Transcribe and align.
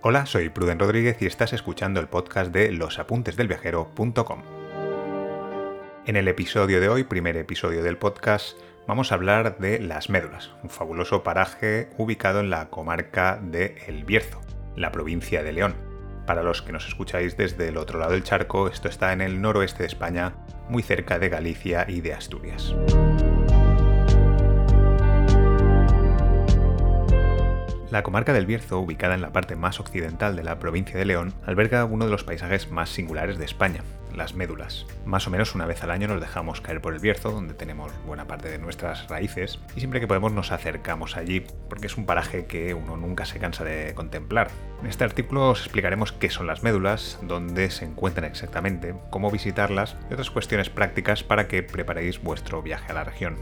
Hola, 0.00 0.26
soy 0.26 0.48
Pruden 0.48 0.78
Rodríguez 0.78 1.20
y 1.20 1.26
estás 1.26 1.52
escuchando 1.52 1.98
el 1.98 2.06
podcast 2.06 2.52
de 2.52 2.70
losapuntesdelviajero.com. 2.70 4.42
En 6.06 6.14
el 6.14 6.28
episodio 6.28 6.80
de 6.80 6.88
hoy, 6.88 7.02
primer 7.02 7.36
episodio 7.36 7.82
del 7.82 7.98
podcast, 7.98 8.56
vamos 8.86 9.10
a 9.10 9.16
hablar 9.16 9.58
de 9.58 9.80
Las 9.80 10.08
Médulas, 10.08 10.52
un 10.62 10.70
fabuloso 10.70 11.24
paraje 11.24 11.90
ubicado 11.98 12.38
en 12.38 12.48
la 12.48 12.70
comarca 12.70 13.40
de 13.42 13.74
El 13.88 14.04
Bierzo, 14.04 14.40
la 14.76 14.92
provincia 14.92 15.42
de 15.42 15.52
León. 15.52 15.74
Para 16.26 16.44
los 16.44 16.62
que 16.62 16.72
nos 16.72 16.86
escucháis 16.86 17.36
desde 17.36 17.66
el 17.66 17.76
otro 17.76 17.98
lado 17.98 18.12
del 18.12 18.22
charco, 18.22 18.68
esto 18.68 18.88
está 18.88 19.12
en 19.12 19.20
el 19.20 19.40
noroeste 19.40 19.82
de 19.82 19.88
España, 19.88 20.34
muy 20.68 20.84
cerca 20.84 21.18
de 21.18 21.28
Galicia 21.28 21.86
y 21.88 22.02
de 22.02 22.14
Asturias. 22.14 22.72
La 27.90 28.02
comarca 28.02 28.34
del 28.34 28.44
Bierzo, 28.44 28.80
ubicada 28.80 29.14
en 29.14 29.22
la 29.22 29.32
parte 29.32 29.56
más 29.56 29.80
occidental 29.80 30.36
de 30.36 30.44
la 30.44 30.58
provincia 30.58 30.98
de 30.98 31.06
León, 31.06 31.32
alberga 31.46 31.86
uno 31.86 32.04
de 32.04 32.10
los 32.10 32.22
paisajes 32.22 32.70
más 32.70 32.90
singulares 32.90 33.38
de 33.38 33.46
España, 33.46 33.82
las 34.14 34.34
médulas. 34.34 34.84
Más 35.06 35.26
o 35.26 35.30
menos 35.30 35.54
una 35.54 35.64
vez 35.64 35.82
al 35.82 35.90
año 35.90 36.06
nos 36.06 36.20
dejamos 36.20 36.60
caer 36.60 36.82
por 36.82 36.92
el 36.92 37.00
Bierzo, 37.00 37.30
donde 37.30 37.54
tenemos 37.54 37.90
buena 38.04 38.26
parte 38.26 38.50
de 38.50 38.58
nuestras 38.58 39.08
raíces, 39.08 39.58
y 39.74 39.78
siempre 39.80 40.00
que 40.00 40.06
podemos 40.06 40.32
nos 40.32 40.52
acercamos 40.52 41.16
allí, 41.16 41.46
porque 41.70 41.86
es 41.86 41.96
un 41.96 42.04
paraje 42.04 42.44
que 42.44 42.74
uno 42.74 42.98
nunca 42.98 43.24
se 43.24 43.38
cansa 43.38 43.64
de 43.64 43.94
contemplar. 43.94 44.48
En 44.82 44.88
este 44.88 45.04
artículo 45.04 45.48
os 45.48 45.60
explicaremos 45.60 46.12
qué 46.12 46.28
son 46.28 46.46
las 46.46 46.62
médulas, 46.62 47.18
dónde 47.22 47.70
se 47.70 47.86
encuentran 47.86 48.30
exactamente, 48.30 48.94
cómo 49.08 49.30
visitarlas 49.30 49.96
y 50.10 50.12
otras 50.12 50.30
cuestiones 50.30 50.68
prácticas 50.68 51.22
para 51.22 51.48
que 51.48 51.62
preparéis 51.62 52.22
vuestro 52.22 52.60
viaje 52.60 52.92
a 52.92 52.94
la 52.96 53.04
región. 53.04 53.38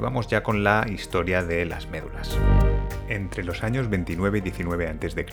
Vamos 0.00 0.28
ya 0.28 0.42
con 0.42 0.64
la 0.64 0.86
historia 0.88 1.42
de 1.42 1.64
las 1.66 1.88
médulas. 1.88 2.38
Entre 3.08 3.44
los 3.44 3.62
años 3.62 3.88
29 3.88 4.38
y 4.38 4.40
19 4.40 4.88
a.C., 4.88 5.26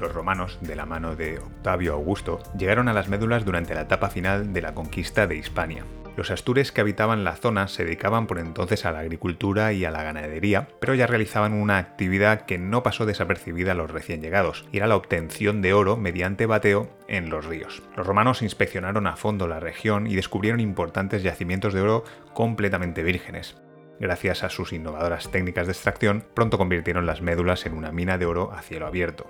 los 0.00 0.12
romanos, 0.12 0.58
de 0.60 0.76
la 0.76 0.86
mano 0.86 1.16
de 1.16 1.38
Octavio 1.38 1.94
Augusto, 1.94 2.42
llegaron 2.56 2.88
a 2.88 2.92
las 2.92 3.08
médulas 3.08 3.44
durante 3.44 3.74
la 3.74 3.82
etapa 3.82 4.10
final 4.10 4.52
de 4.52 4.62
la 4.62 4.74
conquista 4.74 5.26
de 5.26 5.36
Hispania. 5.36 5.84
Los 6.16 6.30
astures 6.30 6.70
que 6.70 6.80
habitaban 6.80 7.24
la 7.24 7.34
zona 7.34 7.66
se 7.66 7.84
dedicaban 7.84 8.28
por 8.28 8.38
entonces 8.38 8.84
a 8.84 8.92
la 8.92 9.00
agricultura 9.00 9.72
y 9.72 9.84
a 9.84 9.90
la 9.90 10.04
ganadería, 10.04 10.68
pero 10.80 10.94
ya 10.94 11.08
realizaban 11.08 11.52
una 11.52 11.78
actividad 11.78 12.42
que 12.42 12.56
no 12.56 12.84
pasó 12.84 13.04
desapercibida 13.04 13.72
a 13.72 13.74
los 13.74 13.90
recién 13.90 14.22
llegados, 14.22 14.64
y 14.70 14.76
era 14.76 14.86
la 14.86 14.96
obtención 14.96 15.60
de 15.60 15.72
oro 15.72 15.96
mediante 15.96 16.46
bateo 16.46 16.88
en 17.08 17.30
los 17.30 17.44
ríos. 17.44 17.82
Los 17.96 18.06
romanos 18.06 18.42
inspeccionaron 18.42 19.08
a 19.08 19.16
fondo 19.16 19.48
la 19.48 19.58
región 19.58 20.06
y 20.06 20.14
descubrieron 20.14 20.60
importantes 20.60 21.24
yacimientos 21.24 21.74
de 21.74 21.80
oro 21.80 22.04
completamente 22.32 23.02
vírgenes. 23.02 23.56
Gracias 24.00 24.42
a 24.42 24.50
sus 24.50 24.72
innovadoras 24.72 25.30
técnicas 25.30 25.66
de 25.66 25.72
extracción, 25.72 26.24
pronto 26.34 26.58
convirtieron 26.58 27.06
las 27.06 27.22
médulas 27.22 27.64
en 27.66 27.74
una 27.74 27.92
mina 27.92 28.18
de 28.18 28.26
oro 28.26 28.52
a 28.52 28.62
cielo 28.62 28.86
abierto. 28.86 29.26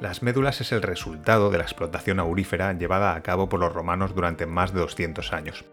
Las 0.00 0.22
médulas 0.22 0.60
es 0.60 0.72
el 0.72 0.82
resultado 0.82 1.50
de 1.50 1.58
la 1.58 1.64
explotación 1.64 2.18
aurífera 2.18 2.72
llevada 2.72 3.14
a 3.14 3.22
cabo 3.22 3.48
por 3.48 3.60
los 3.60 3.72
romanos 3.72 4.14
durante 4.14 4.46
más 4.46 4.72
de 4.72 4.80
200 4.80 5.32
años. 5.32 5.64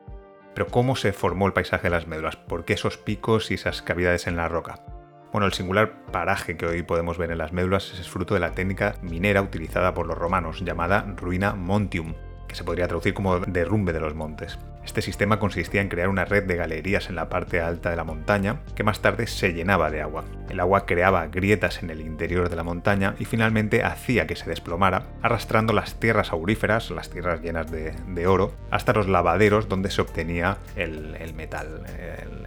Pero 0.54 0.67
¿cómo 0.67 0.95
se 0.95 1.14
formó 1.14 1.48
el 1.48 1.54
paisaje 1.54 1.84
de 1.84 1.92
las 1.92 2.08
médulas? 2.08 2.36
¿Por 2.36 2.66
qué 2.66 2.73
esos 2.73 2.98
picos 2.98 3.52
y 3.52 3.56
esas 3.56 3.81
cavidades 3.81 4.28
en 4.28 4.36
la 4.36 4.50
roca? 4.50 4.84
Bueno, 5.32 5.45
el 5.45 5.54
singular 5.54 6.06
paraje 6.11 6.58
que 6.58 6.66
hoy 6.66 6.84
podemos 6.84 7.17
ver 7.17 7.32
en 7.32 7.38
las 7.38 7.54
médulas 7.54 7.94
es 8.00 8.09
fruto 8.09 8.34
de 8.34 8.39
la 8.39 8.52
técnica 8.52 8.95
minera 9.02 9.42
utilizada 9.42 9.94
por 9.94 10.08
los 10.08 10.17
romanos, 10.17 10.61
llamada 10.61 11.06
ruina 11.16 11.54
montium, 11.54 12.16
que 12.48 12.56
se 12.56 12.64
podría 12.64 12.88
traducir 12.88 13.14
como 13.14 13.40
derrumbe 13.40 13.94
de 13.94 14.00
los 14.00 14.16
montes. 14.16 14.58
Este 14.88 15.02
sistema 15.02 15.38
consistía 15.38 15.81
en 15.81 15.90
crear 15.90 16.08
una 16.08 16.23
red 16.23 16.45
de 16.45 16.56
galerías 16.56 17.09
en 17.09 17.16
la 17.16 17.28
parte 17.28 17.59
alta 17.59 17.89
de 17.89 17.98
la 17.98 18.06
montaña 18.06 18.62
que 18.73 18.86
más 18.86 19.02
tarde 19.02 19.28
se 19.28 19.52
llenaba 19.52 19.92
de 19.92 20.02
agua. 20.02 20.23
El 20.50 20.62
agua 20.62 20.86
creaba 20.86 21.27
grietas 21.27 21.83
en 21.83 21.89
el 21.89 21.99
interior 21.99 22.49
de 22.49 22.55
la 22.55 22.64
montaña 22.64 23.14
y 23.20 23.26
finalmente 23.26 23.83
hacía 23.83 24.27
que 24.27 24.38
se 24.38 24.49
desplomara, 24.49 25.04
arrastrando 25.21 25.73
las 25.73 25.99
tierras 25.99 26.32
auríferas, 26.32 26.89
las 26.89 27.10
tierras 27.10 27.42
llenas 27.42 27.70
de, 27.70 28.27
oro, 28.27 28.54
hasta 28.71 28.94
los 28.94 29.10
lavaderos 29.10 29.67
donde 29.67 29.92
se 29.92 30.02
obtenía 30.02 30.58
el, 30.77 31.33
metal, 31.36 31.83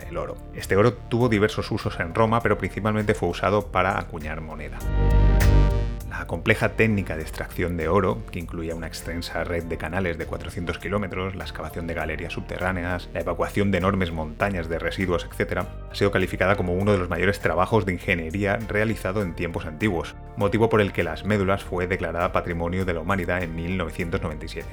el 0.09 0.17
oro. 0.17 0.39
Este 0.55 0.77
oro 0.77 0.95
tuvo 0.95 1.29
diversos 1.29 1.71
usos 1.71 2.01
en 2.01 2.15
Roma, 2.15 2.41
pero 2.41 2.57
principalmente 2.57 3.13
fue 3.13 3.29
usado 3.29 3.67
para 3.67 3.99
acuñar 3.99 4.41
moneda. 4.41 4.79
La 6.11 6.27
compleja 6.27 6.71
técnica 6.71 7.17
de 7.17 7.23
extracción 7.23 7.77
de 7.77 7.87
oro, 7.87 8.27
que 8.33 8.41
incluía 8.41 8.75
una 8.75 8.89
extensa 8.89 9.45
red 9.45 9.63
de 9.65 9.79
canales 9.79 10.19
de 10.19 10.27
400 10.27 10.77
kilómetros, 10.79 11.37
la 11.37 11.45
excavación 11.45 11.87
de 11.87 11.95
galerías 11.95 12.33
subterráneas, 12.33 13.09
la 13.15 13.21
evacuación 13.21 13.71
de 13.71 13.79
enormes 13.79 14.11
montañas 14.11 14.69
de 14.69 14.81
residuos, 14.81 15.29
etc., 15.31 15.59
ha 15.59 15.95
sido 15.95 16.11
calificada 16.11 16.57
como 16.57 16.75
uno 16.75 16.93
de 16.93 16.99
los 16.99 17.09
mayores 17.09 17.39
trabajos 17.39 17.87
de 17.87 17.93
ingeniería 17.93 18.57
realizado 18.57 19.23
en 19.23 19.37
tiempos 19.37 19.67
antiguos, 19.67 20.17
motivo 20.37 20.69
por 20.69 20.81
el 20.81 20.93
que 20.93 21.05
las 21.05 21.25
médulas 21.25 21.63
fue 21.63 21.87
declarada 21.87 22.33
Patrimonio 22.33 22.85
de 22.85 22.95
la 22.95 23.01
Humanidad 23.01 23.45
en 23.45 23.55
1997. 23.55 24.67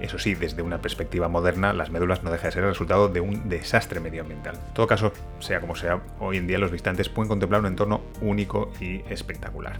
Eso 0.00 0.18
sí, 0.18 0.34
desde 0.34 0.62
una 0.62 0.80
perspectiva 0.80 1.28
moderna, 1.28 1.72
las 1.72 1.90
médulas 1.90 2.22
no 2.22 2.30
dejan 2.30 2.48
de 2.48 2.52
ser 2.52 2.62
el 2.64 2.70
resultado 2.70 3.08
de 3.08 3.20
un 3.20 3.48
desastre 3.48 4.00
medioambiental. 4.00 4.56
En 4.56 4.74
todo 4.74 4.86
caso, 4.86 5.12
sea 5.40 5.60
como 5.60 5.76
sea, 5.76 6.00
hoy 6.18 6.38
en 6.38 6.46
día 6.46 6.58
los 6.58 6.70
visitantes 6.70 7.08
pueden 7.08 7.28
contemplar 7.28 7.60
un 7.60 7.68
entorno 7.68 8.00
único 8.20 8.72
y 8.80 9.02
espectacular. 9.08 9.78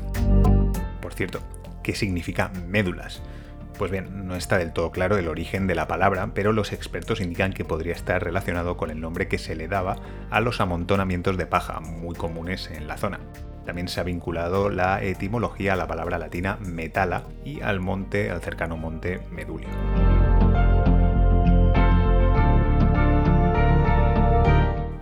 Por 1.04 1.12
cierto, 1.12 1.40
¿qué 1.82 1.94
significa 1.94 2.50
médulas? 2.66 3.20
Pues 3.76 3.90
bien, 3.90 4.26
no 4.26 4.36
está 4.36 4.56
del 4.56 4.72
todo 4.72 4.90
claro 4.90 5.18
el 5.18 5.28
origen 5.28 5.66
de 5.66 5.74
la 5.74 5.86
palabra, 5.86 6.30
pero 6.32 6.54
los 6.54 6.72
expertos 6.72 7.20
indican 7.20 7.52
que 7.52 7.62
podría 7.62 7.92
estar 7.92 8.24
relacionado 8.24 8.78
con 8.78 8.88
el 8.88 9.02
nombre 9.02 9.28
que 9.28 9.36
se 9.36 9.54
le 9.54 9.68
daba 9.68 9.96
a 10.30 10.40
los 10.40 10.62
amontonamientos 10.62 11.36
de 11.36 11.44
paja 11.44 11.80
muy 11.80 12.16
comunes 12.16 12.70
en 12.70 12.88
la 12.88 12.96
zona. 12.96 13.20
También 13.66 13.88
se 13.88 14.00
ha 14.00 14.04
vinculado 14.04 14.70
la 14.70 15.04
etimología 15.04 15.74
a 15.74 15.76
la 15.76 15.86
palabra 15.86 16.16
latina 16.16 16.56
metala 16.62 17.24
y 17.44 17.60
al 17.60 17.80
monte, 17.80 18.30
al 18.30 18.40
cercano 18.40 18.78
monte 18.78 19.20
Medulio. 19.30 19.68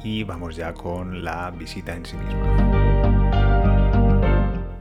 Y 0.03 0.25
vamos 0.25 0.57
ya 0.57 0.75
con 0.75 1.23
la 1.23 1.53
visita 1.53 1.95
en 1.95 2.05
sí 2.05 2.17
misma. 2.17 3.22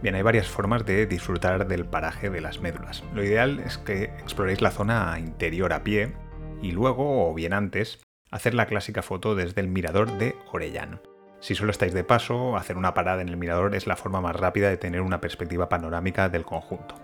Bien, 0.01 0.15
hay 0.15 0.23
varias 0.23 0.47
formas 0.47 0.83
de 0.83 1.05
disfrutar 1.05 1.67
del 1.67 1.85
paraje 1.85 2.31
de 2.31 2.41
las 2.41 2.59
médulas. 2.59 3.03
Lo 3.13 3.23
ideal 3.23 3.59
es 3.59 3.77
que 3.77 4.05
exploréis 4.05 4.59
la 4.59 4.71
zona 4.71 5.19
interior 5.19 5.73
a 5.73 5.83
pie 5.83 6.13
y 6.59 6.71
luego, 6.71 7.29
o 7.29 7.33
bien 7.35 7.53
antes, 7.53 7.99
hacer 8.31 8.55
la 8.55 8.65
clásica 8.65 9.03
foto 9.03 9.35
desde 9.35 9.61
el 9.61 9.67
mirador 9.67 10.17
de 10.17 10.35
Orellán. 10.51 11.01
Si 11.39 11.53
solo 11.53 11.69
estáis 11.69 11.93
de 11.93 12.03
paso, 12.03 12.57
hacer 12.57 12.77
una 12.77 12.95
parada 12.95 13.21
en 13.21 13.29
el 13.29 13.37
mirador 13.37 13.75
es 13.75 13.85
la 13.85 13.95
forma 13.95 14.21
más 14.21 14.35
rápida 14.35 14.69
de 14.69 14.77
tener 14.77 15.01
una 15.01 15.21
perspectiva 15.21 15.69
panorámica 15.69 16.29
del 16.29 16.45
conjunto. 16.45 16.95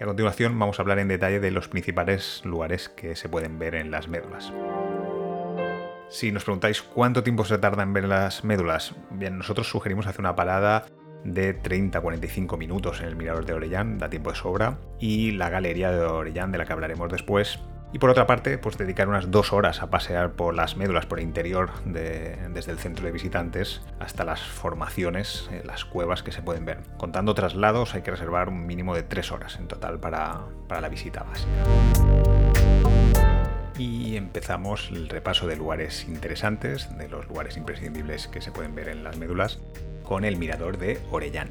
Y 0.00 0.02
a 0.02 0.06
continuación 0.06 0.58
vamos 0.58 0.78
a 0.78 0.82
hablar 0.82 1.00
en 1.00 1.08
detalle 1.08 1.38
de 1.38 1.50
los 1.50 1.68
principales 1.68 2.42
lugares 2.46 2.88
que 2.88 3.14
se 3.14 3.28
pueden 3.28 3.58
ver 3.58 3.74
en 3.74 3.90
las 3.90 4.08
médulas. 4.08 4.52
Si 6.08 6.32
nos 6.32 6.44
preguntáis 6.44 6.80
cuánto 6.80 7.22
tiempo 7.22 7.44
se 7.44 7.58
tarda 7.58 7.82
en 7.82 7.92
ver 7.92 8.04
las 8.04 8.42
médulas, 8.42 8.94
bien, 9.10 9.36
nosotros 9.36 9.68
sugerimos 9.68 10.06
hacer 10.06 10.20
una 10.20 10.36
parada 10.36 10.86
de 11.24 11.54
30 11.54 11.98
a 11.98 12.00
45 12.00 12.56
minutos 12.56 13.00
en 13.00 13.06
el 13.08 13.16
Mirador 13.16 13.44
de 13.46 13.54
Orellán, 13.54 13.98
da 13.98 14.10
tiempo 14.10 14.30
de 14.30 14.36
sobra, 14.36 14.78
y 14.98 15.32
la 15.32 15.50
Galería 15.50 15.90
de 15.90 16.00
Orellán, 16.00 16.52
de 16.52 16.58
la 16.58 16.64
que 16.64 16.72
hablaremos 16.72 17.10
después. 17.10 17.60
Y 17.94 17.98
por 17.98 18.08
otra 18.08 18.26
parte, 18.26 18.56
pues 18.56 18.78
dedicar 18.78 19.06
unas 19.06 19.30
dos 19.30 19.52
horas 19.52 19.82
a 19.82 19.90
pasear 19.90 20.32
por 20.32 20.54
las 20.54 20.78
médulas 20.78 21.04
por 21.04 21.18
el 21.18 21.26
interior, 21.26 21.70
desde 21.84 22.70
el 22.70 22.78
centro 22.78 23.04
de 23.04 23.12
visitantes 23.12 23.82
hasta 24.00 24.24
las 24.24 24.40
formaciones, 24.40 25.48
eh, 25.52 25.62
las 25.66 25.84
cuevas 25.84 26.22
que 26.22 26.32
se 26.32 26.40
pueden 26.40 26.64
ver. 26.64 26.78
Contando 26.96 27.34
traslados 27.34 27.94
hay 27.94 28.00
que 28.00 28.10
reservar 28.10 28.48
un 28.48 28.66
mínimo 28.66 28.94
de 28.94 29.02
tres 29.02 29.30
horas 29.30 29.58
en 29.58 29.68
total 29.68 30.00
para, 30.00 30.40
para 30.68 30.80
la 30.80 30.88
visita 30.88 31.22
básica. 31.22 32.41
Y 33.78 34.16
empezamos 34.16 34.90
el 34.90 35.08
repaso 35.08 35.46
de 35.46 35.56
lugares 35.56 36.06
interesantes, 36.06 36.96
de 36.96 37.08
los 37.08 37.26
lugares 37.26 37.56
imprescindibles 37.56 38.28
que 38.28 38.40
se 38.40 38.52
pueden 38.52 38.74
ver 38.74 38.88
en 38.88 39.02
las 39.02 39.16
médulas 39.16 39.58
con 40.04 40.24
el 40.24 40.36
mirador 40.36 40.78
de 40.78 41.00
Orellán. 41.10 41.50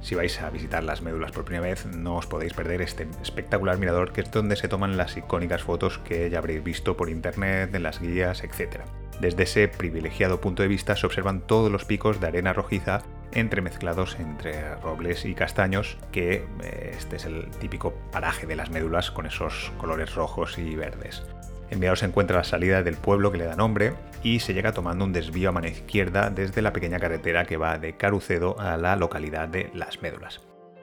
Si 0.00 0.14
vais 0.14 0.40
a 0.40 0.50
visitar 0.50 0.82
las 0.82 1.02
médulas 1.02 1.30
por 1.30 1.44
primera 1.44 1.68
vez, 1.68 1.84
no 1.86 2.16
os 2.16 2.26
podéis 2.26 2.54
perder 2.54 2.80
este 2.80 3.06
espectacular 3.22 3.78
mirador 3.78 4.12
que 4.12 4.22
es 4.22 4.30
donde 4.30 4.56
se 4.56 4.68
toman 4.68 4.96
las 4.96 5.16
icónicas 5.16 5.62
fotos 5.62 5.98
que 5.98 6.30
ya 6.30 6.38
habréis 6.38 6.64
visto 6.64 6.96
por 6.96 7.10
internet, 7.10 7.74
en 7.74 7.82
las 7.82 8.00
guías, 8.00 8.42
etc. 8.42 8.80
Desde 9.20 9.42
ese 9.42 9.68
privilegiado 9.68 10.40
punto 10.40 10.62
de 10.62 10.68
vista 10.68 10.96
se 10.96 11.04
observan 11.04 11.42
todos 11.46 11.70
los 11.70 11.84
picos 11.84 12.20
de 12.20 12.28
arena 12.28 12.54
rojiza 12.54 13.02
entremezclados 13.32 14.18
entre 14.18 14.74
robles 14.76 15.24
y 15.24 15.34
castaños, 15.34 15.98
que 16.10 16.46
eh, 16.62 16.94
este 16.96 17.16
es 17.16 17.26
el 17.26 17.50
típico 17.50 17.92
paraje 18.10 18.46
de 18.46 18.56
las 18.56 18.70
médulas 18.70 19.10
con 19.10 19.26
esos 19.26 19.72
colores 19.78 20.14
rojos 20.14 20.58
y 20.58 20.74
verdes. 20.74 21.22
En 21.70 21.96
se 21.96 22.04
encuentra 22.04 22.38
la 22.38 22.44
salida 22.44 22.82
del 22.82 22.96
pueblo 22.96 23.30
que 23.30 23.38
le 23.38 23.44
da 23.44 23.54
nombre 23.54 23.94
y 24.24 24.40
se 24.40 24.54
llega 24.54 24.72
tomando 24.72 25.04
un 25.04 25.12
desvío 25.12 25.50
a 25.50 25.52
mano 25.52 25.68
izquierda 25.68 26.28
desde 26.28 26.62
la 26.62 26.72
pequeña 26.72 26.98
carretera 26.98 27.44
que 27.44 27.56
va 27.56 27.78
de 27.78 27.96
Carucedo 27.96 28.58
a 28.58 28.76
la 28.76 28.96
localidad 28.96 29.48
de 29.48 29.70
Las 29.72 30.02
Médulas. 30.02 30.40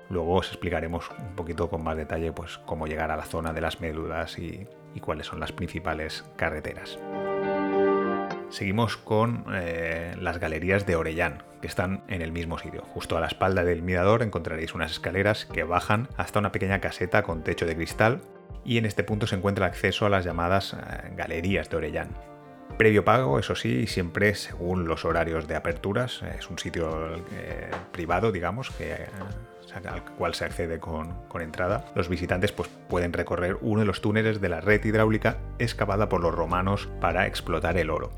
Luego 0.10 0.36
os 0.36 0.48
explicaremos 0.48 1.12
un 1.20 1.36
poquito 1.36 1.70
con 1.70 1.84
más 1.84 1.98
detalle 1.98 2.32
pues, 2.32 2.58
cómo 2.60 2.88
llegar 2.88 3.12
a 3.12 3.18
la 3.18 3.26
zona 3.26 3.52
de 3.52 3.60
las 3.60 3.82
médulas 3.82 4.40
y, 4.40 4.66
y 4.96 5.00
cuáles 5.02 5.28
son 5.28 5.42
las 5.42 5.52
principales 5.52 6.24
carreteras. 6.38 6.98
Seguimos 8.50 8.96
con 8.96 9.46
eh, 9.54 10.16
las 10.18 10.40
galerías 10.40 10.86
de 10.86 10.96
Orellán, 10.96 11.44
que 11.62 11.68
están 11.68 12.04
en 12.08 12.22
el 12.22 12.32
mismo 12.32 12.58
sitio. 12.58 12.84
Justo 12.94 13.18
a 13.18 13.22
la 13.22 13.28
espalda 13.28 13.66
del 13.66 13.82
mirador 13.82 14.24
encontraréis 14.24 14.74
unas 14.74 14.92
escaleras 14.92 15.46
que 15.46 15.66
bajan 15.66 16.08
hasta 16.16 16.40
una 16.40 16.54
pequeña 16.54 16.80
caseta 16.80 17.24
con 17.24 17.44
techo 17.44 17.66
de 17.66 17.76
cristal 17.76 18.22
y 18.68 18.78
en 18.78 18.86
este 18.86 19.04
punto 19.04 19.28
se 19.28 19.36
encuentra 19.36 19.66
el 19.66 19.72
acceso 19.72 20.06
a 20.06 20.10
las 20.10 20.26
llamadas 20.26 20.74
eh, 20.74 21.14
galerías 21.16 21.70
de 21.70 21.78
Orellán. 21.78 22.10
Previo 22.78 23.04
pago, 23.04 23.40
eso 23.40 23.56
sí, 23.56 23.88
siempre 23.88 24.36
según 24.36 24.88
los 24.88 25.06
horarios 25.06 25.48
de 25.48 25.56
aperturas. 25.56 26.22
Es 26.38 26.50
un 26.50 26.60
sitio 26.60 27.16
eh, 27.32 27.72
privado, 27.92 28.32
digamos, 28.32 28.72
eh, 28.80 29.08
al 29.86 30.04
cual 30.04 30.36
se 30.36 30.46
accede 30.46 30.80
con, 30.80 31.16
entrada. 31.40 31.86
Los 31.96 32.10
visitantes 32.10 32.52
pues, 32.52 32.70
pueden 32.90 33.14
recorrer 33.14 33.58
uno 33.62 33.80
de 33.80 33.86
los 33.86 34.02
túneles 34.02 34.42
de 34.42 34.50
la 34.50 34.62
red 34.62 34.84
hidráulica 34.84 35.38
excavada 35.60 36.10
por 36.10 36.22
los 36.22 36.36
romanos 36.36 36.90
para 37.00 37.26
explotar 37.26 37.78
el 37.78 37.90
oro. 37.90 38.12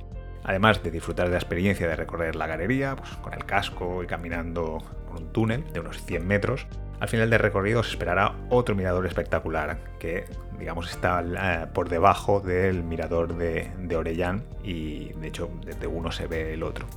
Además 0.43 0.81
de 0.83 0.91
disfrutar 0.91 1.27
de 1.27 1.33
la 1.33 1.37
experiencia 1.37 1.87
de 1.87 1.95
recorrer 1.95 2.35
la 2.35 2.47
galería, 2.47 2.95
pues, 2.95 3.11
con 3.17 3.33
el 3.33 3.45
casco 3.45 4.03
y 4.03 4.07
caminando 4.07 4.79
por 5.07 5.21
un 5.21 5.31
túnel 5.31 5.63
de 5.71 5.79
unos 5.79 6.03
100 6.03 6.27
metros, 6.27 6.67
al 6.99 7.07
final 7.07 7.29
del 7.29 7.39
recorrido 7.39 7.79
os 7.79 7.89
esperará 7.89 8.33
otro 8.49 8.75
mirador 8.75 9.05
espectacular 9.05 9.77
que, 9.99 10.25
digamos, 10.57 10.89
está 10.89 11.23
eh, 11.23 11.67
por 11.73 11.89
debajo 11.89 12.41
del 12.41 12.83
mirador 12.83 13.37
de, 13.37 13.95
Orellán 13.95 14.43
y, 14.63 15.13
de 15.13 15.27
hecho, 15.27 15.49
desde 15.65 15.87
uno 15.87 16.11
se 16.11 16.27
ve 16.27 16.53
el 16.53 16.63
otro. 16.63 16.87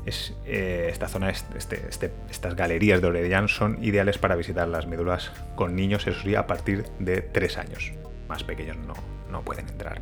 Eh, 0.44 0.88
esta 0.90 1.08
zona, 1.08 1.30
este, 1.30 1.86
este, 1.88 2.12
estas 2.30 2.54
galerías 2.56 3.00
de 3.00 3.06
Orellán 3.06 3.48
son 3.48 3.82
ideales 3.82 4.18
para 4.18 4.34
visitar 4.34 4.68
las 4.68 4.86
médulas 4.86 5.32
con 5.54 5.76
niños, 5.76 6.06
eso 6.06 6.20
sí, 6.22 6.34
a 6.34 6.46
partir 6.46 6.84
de 6.98 7.22
3 7.22 7.58
años. 7.58 7.92
Más 8.28 8.44
pequeños 8.44 8.76
no, 8.78 8.94
no 9.30 9.42
pueden 9.42 9.68
entrar. 9.68 10.00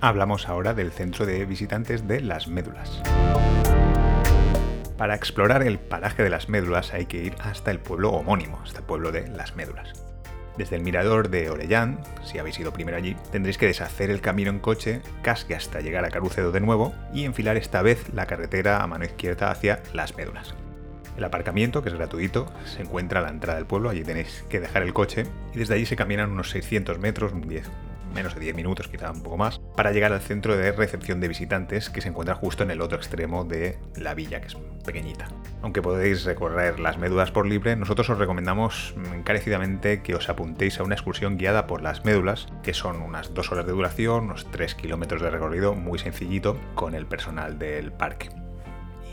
Hablamos 0.00 0.48
ahora 0.48 0.74
del 0.74 0.90
centro 0.90 1.26
de 1.26 1.44
visitantes 1.44 2.08
de 2.08 2.20
las 2.20 2.48
médulas. 2.48 3.00
Para 5.02 5.16
explorar 5.16 5.64
el 5.64 5.80
paraje 5.80 6.22
de 6.22 6.30
las 6.30 6.48
médulas 6.48 6.94
hay 6.94 7.06
que 7.06 7.16
ir 7.16 7.34
hasta 7.40 7.72
el 7.72 7.80
pueblo 7.80 8.12
homónimo, 8.12 8.60
hasta 8.62 8.78
el 8.78 8.84
pueblo 8.84 9.10
de 9.10 9.26
las 9.26 9.56
médulas. 9.56 9.94
Desde 10.56 10.76
el 10.76 10.84
mirador 10.84 11.28
de 11.28 11.50
Orellán, 11.50 11.98
si 12.22 12.38
habéis 12.38 12.60
ido 12.60 12.72
primero 12.72 12.98
allí, 12.98 13.16
tendréis 13.32 13.58
que 13.58 13.66
deshacer 13.66 14.10
el 14.10 14.20
camino 14.20 14.50
en 14.50 14.60
coche 14.60 15.02
casi 15.22 15.54
hasta 15.54 15.80
llegar 15.80 16.04
a 16.04 16.10
Carucedo 16.10 16.52
de 16.52 16.60
nuevo 16.60 16.94
y 17.12 17.24
enfilar 17.24 17.56
esta 17.56 17.82
vez 17.82 18.14
la 18.14 18.26
carretera 18.26 18.80
a 18.80 18.86
mano 18.86 19.04
izquierda 19.04 19.50
hacia 19.50 19.82
las 19.92 20.16
médulas. 20.16 20.54
El 21.16 21.24
aparcamiento, 21.24 21.82
que 21.82 21.88
es 21.88 21.96
gratuito, 21.96 22.46
se 22.64 22.82
encuentra 22.82 23.18
a 23.18 23.22
la 23.24 23.30
entrada 23.30 23.58
del 23.58 23.66
pueblo, 23.66 23.90
allí 23.90 24.04
tenéis 24.04 24.44
que 24.48 24.60
dejar 24.60 24.84
el 24.84 24.94
coche 24.94 25.24
y 25.52 25.58
desde 25.58 25.74
allí 25.74 25.84
se 25.84 25.96
caminan 25.96 26.30
unos 26.30 26.50
600 26.50 27.00
metros, 27.00 27.32
10, 27.34 27.68
menos 28.12 28.34
de 28.34 28.40
10 28.40 28.54
minutos, 28.54 28.88
quizá 28.88 29.10
un 29.10 29.22
poco 29.22 29.36
más, 29.36 29.60
para 29.76 29.92
llegar 29.92 30.12
al 30.12 30.20
centro 30.20 30.56
de 30.56 30.72
recepción 30.72 31.20
de 31.20 31.28
visitantes 31.28 31.90
que 31.90 32.00
se 32.00 32.08
encuentra 32.08 32.34
justo 32.34 32.62
en 32.62 32.70
el 32.70 32.80
otro 32.80 32.98
extremo 32.98 33.44
de 33.44 33.78
la 33.96 34.14
villa, 34.14 34.40
que 34.40 34.48
es 34.48 34.56
pequeñita. 34.84 35.28
Aunque 35.62 35.82
podéis 35.82 36.24
recorrer 36.24 36.80
las 36.80 36.98
médulas 36.98 37.30
por 37.30 37.46
libre, 37.46 37.76
nosotros 37.76 38.10
os 38.10 38.18
recomendamos 38.18 38.94
encarecidamente 39.14 40.02
que 40.02 40.14
os 40.14 40.28
apuntéis 40.28 40.78
a 40.78 40.82
una 40.82 40.94
excursión 40.94 41.38
guiada 41.38 41.66
por 41.66 41.82
las 41.82 42.04
médulas, 42.04 42.48
que 42.62 42.74
son 42.74 43.00
unas 43.02 43.34
2 43.34 43.52
horas 43.52 43.66
de 43.66 43.72
duración, 43.72 44.24
unos 44.24 44.50
3 44.50 44.74
kilómetros 44.74 45.22
de 45.22 45.30
recorrido, 45.30 45.74
muy 45.74 45.98
sencillito, 45.98 46.58
con 46.74 46.94
el 46.94 47.06
personal 47.06 47.58
del 47.58 47.92
parque 47.92 48.30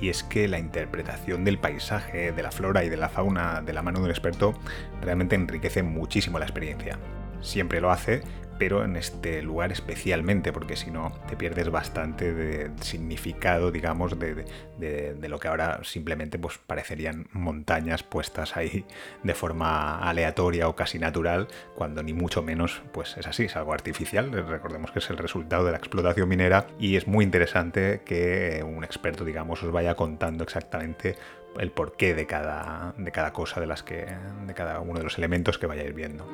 y 0.02 0.10
es 0.10 0.24
que 0.24 0.48
la 0.48 0.60
interpretación 0.60 1.44
del 1.44 1.60
paisaje, 1.60 2.32
de 2.32 2.44
la 2.44 2.52
flora 2.52 2.84
y 2.84 2.90
de 2.90 2.98
la 2.98 3.10
fauna 3.10 3.62
de 3.62 3.74
la 3.74 3.82
mano 3.82 4.00
de 4.00 4.06
un 4.06 4.12
experto 4.12 4.54
realmente 5.02 5.36
enriquece 5.36 5.84
muchísimo 5.84 6.40
la 6.40 6.46
experiencia. 6.46 6.98
Siempre 7.42 7.82
lo 7.82 7.92
hace, 7.92 8.22
pero 8.60 8.84
en 8.84 8.98
este 8.98 9.42
lugar 9.42 9.72
especialmente, 9.72 10.52
porque 10.52 10.76
si 10.76 10.92
no 10.92 11.14
te 11.28 11.38
pierdes 11.38 11.72
bastante 11.72 12.34
de 12.34 12.70
significado, 12.82 13.72
digamos, 13.72 14.20
de, 14.20 15.18
lo 15.28 15.40
que 15.40 15.48
ahora 15.48 15.80
simplemente 15.84 16.38
pues, 16.38 16.58
parecerían 16.58 17.28
montañas 17.32 18.04
puestas 18.04 18.58
ahí 18.58 18.86
de 19.24 19.34
forma 19.34 20.00
aleatoria 20.00 20.68
o 20.68 20.76
casi 20.76 21.00
natural, 21.00 21.48
cuando 21.74 22.04
ni 22.04 22.14
mucho 22.14 22.44
menos 22.44 22.82
pues 22.92 23.16
es 23.18 23.26
así, 23.26 23.46
es 23.46 23.56
algo 23.56 23.74
artificial. 23.74 24.32
Recordemos 24.32 24.92
que 24.92 25.00
es 25.00 25.10
el 25.10 25.18
resultado 25.18 25.66
de 25.66 25.72
la 25.72 25.78
explotación 25.78 26.28
minera 26.28 26.68
y 26.78 26.98
es 26.98 27.08
muy 27.08 27.24
interesante 27.24 28.02
que 28.06 28.64
un 28.68 28.84
experto, 28.84 29.24
digamos, 29.24 29.64
os 29.64 29.72
vaya 29.72 29.96
contando 29.96 30.44
exactamente 30.44 31.16
el 31.58 31.72
porqué 31.72 32.14
de 32.14 32.28
cada, 32.28 32.94
de 32.98 33.12
cada 33.12 33.32
cosa 33.32 33.62
de 33.62 33.68
las 33.68 33.84
que 33.84 34.06
de 34.46 34.54
cada 34.54 34.82
uno 34.82 35.00
de 35.00 35.06
los 35.06 35.18
elementos 35.18 35.58
que 35.58 35.66
vayáis 35.66 35.96
viendo. 35.96 36.28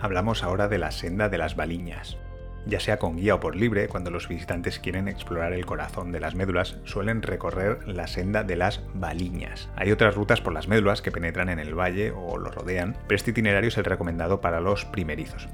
Hablamos 0.00 0.42
ahora 0.42 0.68
de 0.68 0.78
la 0.78 0.90
senda 0.90 1.28
de 1.28 1.38
las 1.38 1.56
baliñas. 1.56 2.18
Ya 2.66 2.80
sea 2.80 2.98
con 2.98 3.16
guía 3.16 3.34
o 3.34 3.40
por 3.40 3.56
libre, 3.56 3.88
cuando 3.88 4.10
los 4.10 4.26
visitantes 4.26 4.78
quieren 4.78 5.06
explorar 5.06 5.52
el 5.52 5.66
corazón 5.66 6.12
de 6.12 6.20
las 6.20 6.34
médulas, 6.34 6.78
suelen 6.84 7.20
recorrer 7.20 7.86
la 7.86 8.06
senda 8.06 8.42
de 8.42 8.56
las 8.56 8.80
baliñas. 8.94 9.68
Hay 9.76 9.92
otras 9.92 10.14
rutas 10.14 10.40
por 10.40 10.54
las 10.54 10.66
médulas 10.66 11.02
que 11.02 11.12
penetran 11.12 11.50
en 11.50 11.58
el 11.58 11.78
valle 11.78 12.12
o 12.12 12.38
lo 12.38 12.50
rodean, 12.50 12.96
pero 13.06 13.16
este 13.16 13.32
itinerario 13.32 13.68
es 13.68 13.76
el 13.76 13.84
recomendado 13.84 14.40
para 14.40 14.60
los 14.60 14.86
primerizos. 14.86 15.48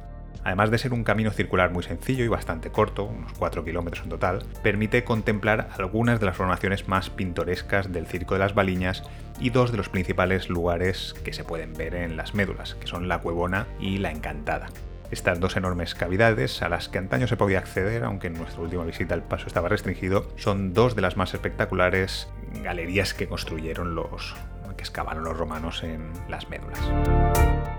Además 0.44 0.70
de 0.70 0.78
ser 0.78 0.92
un 0.94 1.04
camino 1.04 1.30
circular 1.32 1.70
muy 1.70 1.82
sencillo 1.82 2.24
y 2.24 2.28
bastante 2.28 2.70
corto, 2.70 3.04
unos 3.04 3.32
4 3.34 3.64
kilómetros 3.64 4.04
en 4.04 4.10
total, 4.10 4.44
permite 4.62 5.04
contemplar 5.04 5.68
algunas 5.76 6.18
de 6.18 6.26
las 6.26 6.36
formaciones 6.36 6.88
más 6.88 7.10
pintorescas 7.10 7.92
del 7.92 8.06
Circo 8.06 8.34
de 8.34 8.40
las 8.40 8.54
Baliñas 8.54 9.02
y 9.40 9.50
dos 9.50 9.70
de 9.70 9.78
los 9.78 9.88
principales 9.88 10.48
lugares 10.48 11.14
que 11.24 11.32
se 11.32 11.44
pueden 11.44 11.74
ver 11.74 11.94
en 11.94 12.16
las 12.16 12.34
médulas, 12.34 12.74
que 12.74 12.86
son 12.86 13.08
la 13.08 13.18
Cuevona 13.18 13.66
y 13.80 13.98
la 13.98 14.10
Encantada. 14.10 14.68
Estas 15.10 15.40
dos 15.40 15.56
enormes 15.56 15.96
cavidades, 15.96 16.62
a 16.62 16.68
las 16.68 16.88
que 16.88 16.98
antaño 16.98 17.26
se 17.26 17.36
podía 17.36 17.58
acceder, 17.58 18.04
aunque 18.04 18.28
en 18.28 18.34
nuestra 18.34 18.62
última 18.62 18.84
visita 18.84 19.14
el 19.14 19.22
paso 19.22 19.48
estaba 19.48 19.68
restringido, 19.68 20.28
son 20.36 20.72
dos 20.72 20.94
de 20.94 21.02
las 21.02 21.16
más 21.16 21.34
espectaculares 21.34 22.28
galerías 22.62 23.12
que 23.12 23.26
construyeron 23.26 23.96
los, 23.96 24.36
que 24.76 24.82
excavaron 24.82 25.24
los 25.24 25.36
romanos 25.36 25.82
en 25.82 26.12
las 26.28 26.48
médulas. 26.48 26.78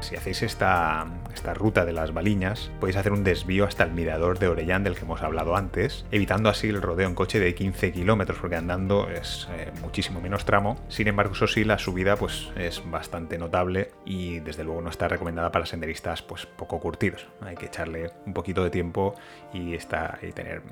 Si 0.02 0.16
hacéis 0.16 0.42
esta, 0.42 1.06
esta 1.34 1.54
ruta 1.54 1.86
de 1.86 1.94
las 1.94 2.14
baliñas, 2.14 2.72
podéis 2.80 2.98
hacer 2.98 3.12
un 3.12 3.24
desvío 3.24 3.66
hasta 3.66 3.84
el 3.84 3.92
mirador 3.92 4.40
de 4.40 4.48
Orellán 4.48 4.84
del 4.84 4.96
que 4.96 5.02
hemos 5.02 5.22
hablado 5.22 5.56
antes, 5.56 6.06
evitando 6.12 6.50
así 6.50 6.70
el 6.70 6.82
rodeo 6.82 7.08
en 7.08 7.16
coche 7.16 7.40
de 7.40 7.54
15 7.54 7.92
kilómetros, 7.92 8.40
porque 8.40 8.56
andando 8.56 9.10
es 9.10 9.48
eh, 9.52 9.72
muchísimo 9.82 10.20
menos 10.20 10.44
tramo. 10.44 10.84
Sin 10.90 11.08
embargo, 11.08 11.34
eso 11.34 11.48
sí, 11.48 11.64
la 11.64 11.78
subida 11.78 12.16
pues, 12.16 12.50
es 12.56 12.82
bastante 12.90 13.38
notable 13.38 13.92
y 14.04 14.40
desde 14.40 14.64
luego 14.64 14.82
no 14.82 14.90
está 14.90 15.08
recomendada 15.08 15.52
para 15.52 15.66
senderistas 15.66 16.24
pues, 16.24 16.46
poco 16.46 16.80
curtidos. 16.80 17.28
Hay 17.42 17.56
que 17.56 17.68
echarle 17.68 18.12
un 18.26 18.34
poquito 18.34 18.64
de 18.64 18.72
tiempo 18.72 19.14
y, 19.54 19.76
y 19.76 20.32
tener 20.32 20.64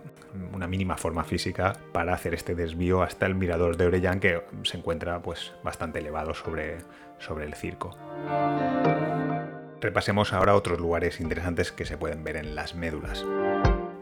una 0.54 0.68
mínima 0.68 0.98
forma 0.98 1.24
física 1.24 1.74
para 1.94 2.13
hacer 2.13 2.34
este 2.34 2.56
desvío 2.56 3.04
hasta 3.04 3.27
el 3.27 3.36
mirador 3.36 3.77
de 3.77 3.86
Orellán, 3.86 4.20
que 4.20 4.42
se 4.63 4.77
encuentra 4.77 5.22
pues, 5.22 5.54
bastante 5.63 6.00
elevado 6.00 6.34
sobre, 6.34 6.77
sobre 7.20 7.46
el 7.46 7.54
circo. 7.54 7.96
Repasemos 9.82 10.34
ahora 10.34 10.56
otros 10.56 10.80
lugares 10.80 11.20
interesantes 11.20 11.72
que 11.72 11.86
se 11.86 11.98
pueden 11.98 12.24
ver 12.24 12.36
en 12.36 12.56
las 12.56 12.76
médulas. 12.76 13.26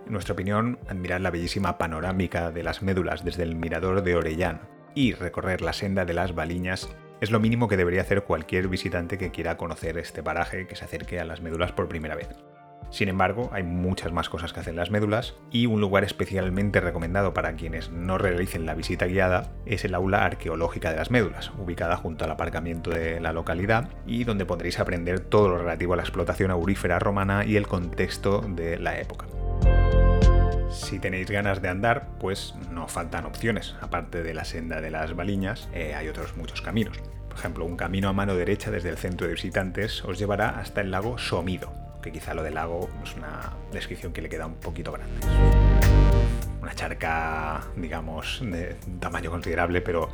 En 0.06 0.14
nuestra 0.14 0.34
opinión, 0.34 0.80
admirar 0.88 1.22
la 1.22 1.32
bellísima 1.32 1.78
panorámica 1.78 2.52
de 2.52 2.64
las 2.64 2.82
médulas 2.82 3.24
desde 3.24 3.44
el 3.44 3.56
mirador 3.56 4.02
de 4.04 4.16
Orellán 4.16 4.62
y 4.96 5.14
recorrer 5.14 5.62
la 5.62 5.74
senda 5.74 6.06
de 6.06 6.14
las 6.14 6.34
Baliñas 6.34 6.90
es 7.22 7.32
lo 7.32 7.40
mínimo 7.40 7.68
que 7.68 7.78
debería 7.78 8.02
hacer 8.02 8.24
cualquier 8.24 8.68
visitante 8.68 9.18
que 9.18 9.32
quiera 9.32 9.58
conocer 9.58 9.98
este 9.98 10.24
paraje 10.24 10.68
que 10.68 10.76
se 10.76 10.86
acerque 10.86 11.20
a 11.20 11.26
las 11.26 11.42
médulas 11.42 11.72
por 11.72 11.88
primera 11.88 12.16
vez. 12.16 12.30
Sin 12.90 13.10
embargo, 13.10 13.50
hay 13.52 13.64
muchas 13.64 14.12
más 14.12 14.30
cosas 14.30 14.54
que 14.54 14.60
hacer 14.60 14.72
en 14.72 14.78
las 14.78 14.92
médulas 14.92 15.36
y 15.52 15.66
un 15.66 15.82
lugar 15.82 16.04
especialmente 16.04 16.80
recomendado 16.80 17.34
para 17.34 17.54
quienes 17.54 17.90
no 17.92 18.18
realicen 18.18 18.66
la 18.66 18.76
visita 18.76 19.06
guiada 19.06 19.52
es 19.66 19.84
el 19.86 19.94
aula 19.94 20.26
arqueológica 20.26 20.92
de 20.92 20.98
las 20.98 21.12
médulas, 21.12 21.52
ubicada 21.58 21.98
junto 21.98 22.26
al 22.26 22.32
aparcamiento 22.32 22.90
de 22.90 23.20
la 23.20 23.34
localidad 23.34 23.90
y 24.06 24.24
donde 24.24 24.46
podréis 24.46 24.80
aprender 24.80 25.20
todo 25.20 25.50
lo 25.50 25.58
relativo 25.58 25.94
a 25.94 25.98
la 25.98 26.04
explotación 26.04 26.52
aurífera 26.52 27.00
romana 27.00 27.46
y 27.46 27.58
el 27.58 27.68
contexto 27.68 28.42
de 28.42 28.80
la 28.80 29.00
época. 29.00 29.26
Si 30.70 31.00
tenéis 31.00 31.30
ganas 31.32 31.62
de 31.62 31.70
andar, 31.70 32.08
pues 32.20 32.54
no 32.72 32.88
faltan 32.88 33.26
opciones. 33.26 33.76
Aparte 33.82 34.22
de 34.22 34.34
la 34.34 34.46
senda 34.46 34.82
de 34.82 34.92
las 34.92 35.16
baliñas, 35.16 35.70
eh, 35.74 35.96
hay 35.96 36.08
otros 36.08 36.36
muchos 36.36 36.62
caminos. 36.62 36.98
Por 37.30 37.38
ejemplo, 37.38 37.66
un 37.66 37.78
camino 37.78 38.10
a 38.10 38.14
mano 38.14 38.36
derecha 38.36 38.72
desde 38.72 38.90
el 38.90 38.98
centro 38.98 39.28
de 39.28 39.34
visitantes 39.34 40.04
os 40.04 40.20
llevará 40.20 40.60
hasta 40.60 40.82
el 40.82 40.92
lago 40.92 41.18
Somido, 41.18 41.74
que 42.02 42.12
quizá 42.12 42.34
lo 42.34 42.44
del 42.44 42.56
lago 42.56 42.90
es 43.04 43.16
una 43.16 43.54
descripción 43.72 44.14
que 44.14 44.22
le 44.22 44.30
queda 44.30 44.46
un 44.46 44.56
poquito 44.56 44.92
grande. 44.92 45.16
Una 46.62 46.74
charca, 46.74 47.62
digamos, 47.76 48.42
de 48.44 48.76
tamaño 49.00 49.30
considerable, 49.30 49.82
pero 49.82 50.10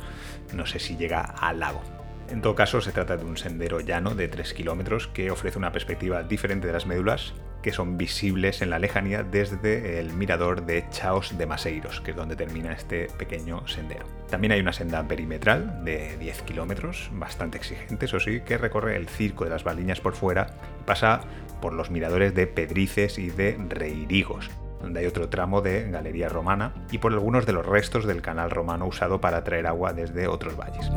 no 0.52 0.66
sé 0.66 0.78
si 0.78 0.96
llega 0.96 1.20
al 1.20 1.60
lago. 1.60 1.82
En 2.30 2.40
todo 2.40 2.54
caso, 2.54 2.80
se 2.80 2.92
trata 2.92 3.16
de 3.16 3.24
un 3.24 3.36
sendero 3.36 3.80
llano 3.80 4.14
de 4.14 4.28
3 4.28 4.54
kilómetros 4.54 5.08
que 5.08 5.30
ofrece 5.30 5.58
una 5.58 5.72
perspectiva 5.72 6.22
diferente 6.22 6.66
de 6.66 6.72
las 6.72 6.86
médulas 6.86 7.34
que 7.64 7.72
son 7.72 7.96
visibles 7.96 8.60
en 8.60 8.68
la 8.68 8.78
lejanía 8.78 9.22
desde 9.22 9.98
el 9.98 10.12
mirador 10.12 10.66
de 10.66 10.84
Chaos 10.90 11.38
de 11.38 11.46
Maseiros, 11.46 12.02
que 12.02 12.10
es 12.10 12.16
donde 12.16 12.36
termina 12.36 12.74
este 12.74 13.06
pequeño 13.16 13.66
sendero. 13.66 14.04
También 14.28 14.52
hay 14.52 14.60
una 14.60 14.74
senda 14.74 15.02
perimetral 15.08 15.82
de 15.82 16.18
10 16.18 16.42
kilómetros, 16.42 17.08
bastante 17.12 17.56
exigente, 17.56 18.04
eso 18.04 18.20
sí, 18.20 18.40
que 18.40 18.58
recorre 18.58 18.96
el 18.96 19.08
circo 19.08 19.44
de 19.44 19.50
las 19.50 19.64
baliñas 19.64 20.02
por 20.02 20.12
fuera 20.12 20.48
y 20.78 20.84
pasa 20.84 21.22
por 21.60 21.72
los 21.72 21.90
miradores 21.90 22.34
de 22.34 22.46
Pedrices 22.46 23.18
y 23.18 23.30
de 23.30 23.58
Reirigos. 23.68 24.50
donde 24.80 25.00
hay 25.00 25.06
otro 25.06 25.30
tramo 25.30 25.62
de 25.62 25.90
galería 25.90 26.28
romana, 26.28 26.74
y 26.90 26.98
por 26.98 27.14
algunos 27.14 27.46
de 27.46 27.54
los 27.54 27.64
restos 27.64 28.04
del 28.04 28.20
canal 28.20 28.50
romano 28.50 28.86
usado 28.86 29.18
para 29.18 29.42
traer 29.42 29.66
agua 29.66 29.94
desde 29.94 30.28
otros 30.28 30.58
valles. 30.58 30.90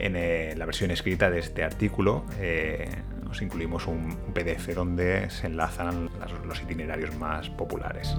En 0.00 0.16
eh, 0.16 0.54
la 0.56 0.66
versión 0.66 0.90
escrita 0.90 1.30
de 1.30 1.38
este 1.38 1.62
artículo 1.62 2.24
eh, 2.40 2.88
os 3.30 3.42
incluimos 3.42 3.86
un 3.86 4.16
PDF 4.34 4.74
donde 4.74 5.30
se 5.30 5.46
enlazan 5.46 6.10
los 6.46 6.62
itinerarios 6.62 7.14
más 7.16 7.50
populares. 7.50 8.16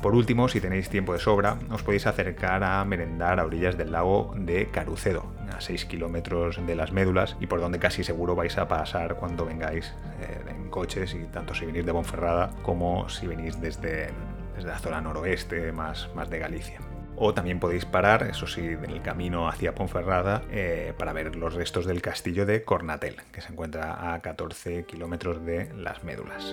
Por 0.00 0.14
último, 0.14 0.48
si 0.48 0.60
tenéis 0.60 0.88
tiempo 0.88 1.12
de 1.12 1.20
sobra, 1.20 1.58
os 1.70 1.82
podéis 1.82 2.06
acercar 2.06 2.64
a 2.64 2.84
merendar 2.84 3.38
a 3.38 3.44
orillas 3.44 3.78
del 3.78 3.92
lago 3.92 4.34
de 4.36 4.68
Carucedo, 4.70 5.32
a 5.56 5.60
6 5.60 5.84
kilómetros 5.84 6.64
de 6.66 6.74
las 6.74 6.92
médulas 6.92 7.36
y 7.40 7.46
por 7.46 7.60
donde 7.60 7.78
casi 7.78 8.02
seguro 8.02 8.34
vais 8.34 8.58
a 8.58 8.66
pasar 8.68 9.14
cuando 9.16 9.46
vengáis 9.46 9.92
eh, 10.20 10.51
coches, 10.72 11.14
y 11.14 11.22
tanto 11.26 11.54
si 11.54 11.64
venís 11.64 11.86
de 11.86 11.92
Bonferrada 11.92 12.50
como 12.64 13.08
si 13.08 13.28
venís 13.28 13.60
desde, 13.60 14.10
desde 14.56 14.68
la 14.68 14.80
zona 14.80 15.00
noroeste, 15.00 15.70
más, 15.70 16.10
más 16.16 16.28
de 16.28 16.40
Galicia. 16.40 16.80
O 17.14 17.34
también 17.34 17.60
podéis 17.60 17.84
parar, 17.84 18.24
eso 18.24 18.48
sí, 18.48 18.62
en 18.62 18.90
el 18.90 19.02
camino 19.02 19.48
hacia 19.48 19.76
Ponferrada 19.76 20.42
eh, 20.50 20.92
para 20.98 21.12
ver 21.12 21.36
los 21.36 21.54
restos 21.54 21.86
del 21.86 22.02
castillo 22.02 22.46
de 22.46 22.64
Cornatel, 22.64 23.22
que 23.30 23.40
se 23.40 23.52
encuentra 23.52 24.12
a 24.12 24.20
14 24.20 24.84
kilómetros 24.86 25.44
de 25.46 25.72
las 25.74 26.02
médulas. 26.02 26.52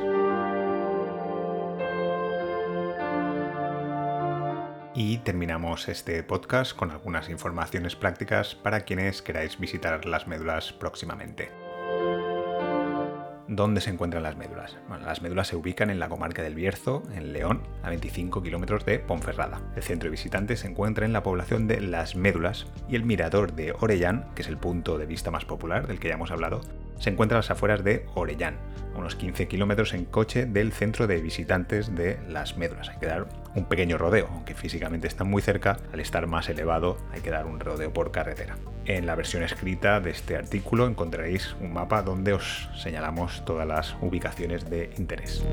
Y 4.94 5.20
terminamos 5.20 5.88
este 5.88 6.22
podcast 6.24 6.76
con 6.76 6.92
algunas 6.92 7.30
informaciones 7.30 7.96
prácticas 7.96 8.54
para 8.54 8.82
quienes 8.82 9.22
queráis 9.22 9.58
visitar 9.58 10.06
las 10.06 10.28
médulas 10.28 10.74
próximamente. 10.74 11.59
¿Dónde 13.52 13.82
se 13.82 13.90
encuentran 13.90 14.22
las 14.22 14.38
médulas? 14.38 14.78
Las 15.04 15.24
médulas 15.24 15.48
se 15.48 15.56
ubican 15.56 15.90
en 15.90 15.98
la 15.98 16.08
comarca 16.08 16.44
del 16.44 16.54
Bierzo, 16.54 17.02
en 17.16 17.34
León, 17.34 17.64
a 17.82 17.90
25 17.90 18.44
kilómetros 18.44 18.86
de 18.86 19.00
Ponferrada. 19.00 19.60
El 19.76 19.82
centro 19.82 20.06
de 20.06 20.12
visitantes 20.12 20.60
se 20.60 20.68
encuentra 20.68 21.04
en 21.04 21.14
la 21.14 21.24
población 21.24 21.68
de 21.68 21.82
Las 21.82 22.16
Médulas 22.16 22.68
y 22.88 22.96
el 22.96 23.06
mirador 23.06 23.54
de 23.54 23.72
Orellán, 23.72 24.30
que 24.36 24.44
es 24.44 24.50
el 24.50 24.60
punto 24.60 25.00
de 25.00 25.08
vista 25.08 25.32
más 25.32 25.46
popular 25.46 25.88
del 25.88 26.00
que 26.00 26.10
ya 26.10 26.14
hemos 26.14 26.30
hablado, 26.30 26.62
se 27.00 27.10
encuentra 27.10 27.38
a 27.38 27.40
las 27.40 27.50
afueras 27.50 27.84
de 27.84 28.06
Orellán, 28.14 28.58
unos 28.96 29.16
15 29.16 29.48
kilómetros 29.48 29.96
en 29.96 30.06
coche 30.06 30.46
del 30.46 30.72
centro 30.72 31.08
de 31.08 31.20
visitantes 31.20 31.96
de 31.96 32.20
Las 32.28 32.56
Médulas. 32.56 32.90
Hay 32.90 33.00
que 33.00 33.08
dar 33.08 33.28
un 33.56 33.66
pequeño 33.66 33.98
rodeo, 33.98 34.28
aunque 34.32 34.54
físicamente 34.54 35.08
está 35.08 35.24
muy 35.24 35.42
cerca, 35.42 35.78
al 35.92 36.00
estar 36.00 36.28
más 36.28 36.50
elevado 36.50 36.98
hay 37.12 37.22
que 37.22 37.32
dar 37.32 37.46
un 37.46 37.60
rodeo 37.60 37.92
por 37.92 38.12
carretera. 38.12 38.58
En 38.86 39.06
la 39.06 39.16
versión 39.16 39.44
escrita 39.44 40.00
de 40.00 40.12
este 40.12 40.36
artículo 40.36 40.88
encontraréis 40.88 41.56
un 41.60 41.74
mapa 41.74 42.02
donde 42.02 42.34
os 42.34 42.70
señalamos 42.76 43.44
todas 43.46 43.68
las 43.68 43.96
ubicaciones 44.02 44.70
de 44.70 44.92
interés. 44.98 45.44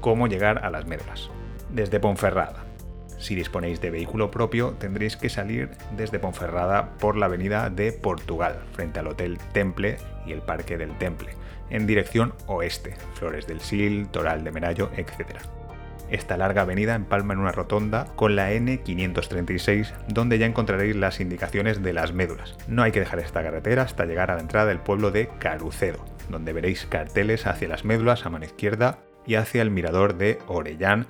¿Cómo 0.00 0.26
llegar 0.26 0.64
a 0.64 0.70
Las 0.70 0.86
Médulas? 0.86 1.30
Desde 1.70 2.00
Ponferrada, 2.00 2.64
si 3.22 3.36
disponéis 3.36 3.80
de 3.80 3.90
vehículo 3.90 4.32
propio, 4.32 4.72
tendréis 4.80 5.16
que 5.16 5.28
salir 5.28 5.70
desde 5.96 6.18
Ponferrada 6.18 6.98
por 6.98 7.16
la 7.16 7.26
avenida 7.26 7.70
de 7.70 7.92
Portugal, 7.92 8.64
frente 8.72 8.98
al 8.98 9.06
Hotel 9.06 9.38
Temple 9.52 9.96
y 10.26 10.32
el 10.32 10.42
Parque 10.42 10.76
del 10.76 10.98
Temple, 10.98 11.30
en 11.70 11.86
dirección 11.86 12.34
oeste, 12.46 12.96
Flores 13.14 13.46
del 13.46 13.60
Sil, 13.62 14.08
Toral 14.10 14.42
de 14.42 14.50
Merayo, 14.50 14.90
etc. 14.96 15.38
Esta 16.12 16.36
larga 16.36 16.62
avenida 16.62 16.94
empalma 16.94 17.32
en 17.32 17.40
una 17.40 17.52
rotonda 17.52 18.04
con 18.16 18.36
la 18.36 18.52
N536, 18.52 19.94
donde 20.08 20.38
ya 20.38 20.44
encontraréis 20.44 20.94
las 20.94 21.20
indicaciones 21.20 21.82
de 21.82 21.94
las 21.94 22.12
médulas. 22.12 22.58
No 22.68 22.82
hay 22.82 22.92
que 22.92 23.00
dejar 23.00 23.18
esta 23.18 23.42
carretera 23.42 23.84
hasta 23.84 24.04
llegar 24.04 24.30
a 24.30 24.34
la 24.34 24.42
entrada 24.42 24.66
del 24.66 24.78
pueblo 24.78 25.10
de 25.10 25.30
Carucedo, 25.38 26.04
donde 26.28 26.52
veréis 26.52 26.84
carteles 26.84 27.46
hacia 27.46 27.66
las 27.66 27.86
médulas 27.86 28.26
a 28.26 28.30
mano 28.30 28.44
izquierda 28.44 28.98
y 29.26 29.36
hacia 29.36 29.62
el 29.62 29.70
mirador 29.70 30.18
de 30.18 30.38
Orellán 30.48 31.06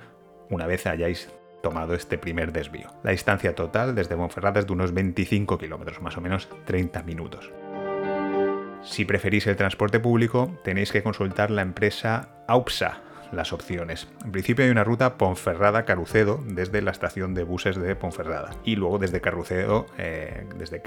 una 0.49 0.67
vez 0.67 0.87
hayáis 0.87 1.29
tomado 1.61 1.95
este 1.95 2.17
primer 2.17 2.53
desvío. 2.53 2.87
La 3.03 3.11
distancia 3.11 3.55
total 3.55 3.95
desde 3.95 4.15
Monferrada 4.15 4.61
es 4.61 4.67
de 4.67 4.73
unos 4.73 4.93
25 4.93 5.57
kilómetros, 5.57 6.01
más 6.01 6.15
o 6.15 6.21
menos 6.21 6.47
30 6.63 7.03
minutos. 7.03 7.51
Si 8.83 9.03
preferís 9.03 9.47
el 9.47 9.57
transporte 9.57 9.99
público, 9.99 10.57
tenéis 10.63 10.93
que 10.93 11.03
consultar 11.03 11.51
la 11.51 11.61
empresa 11.61 12.29
AUPSA, 12.47 13.01
las 13.33 13.53
opciones. 13.53 14.07
En 14.23 14.31
principio 14.31 14.65
hay 14.65 14.71
una 14.71 14.83
ruta 14.83 15.17
Ponferrada-Carucedo 15.17 16.39
desde 16.45 16.81
la 16.81 16.91
estación 16.91 17.33
de 17.33 17.43
buses 17.43 17.75
de 17.75 17.95
Ponferrada. 17.95 18.51
Y 18.63 18.75
luego 18.75 18.99
desde 18.99 19.21
Carucedo, 19.21 19.85
eh, 19.97 20.45
desde 20.57 20.81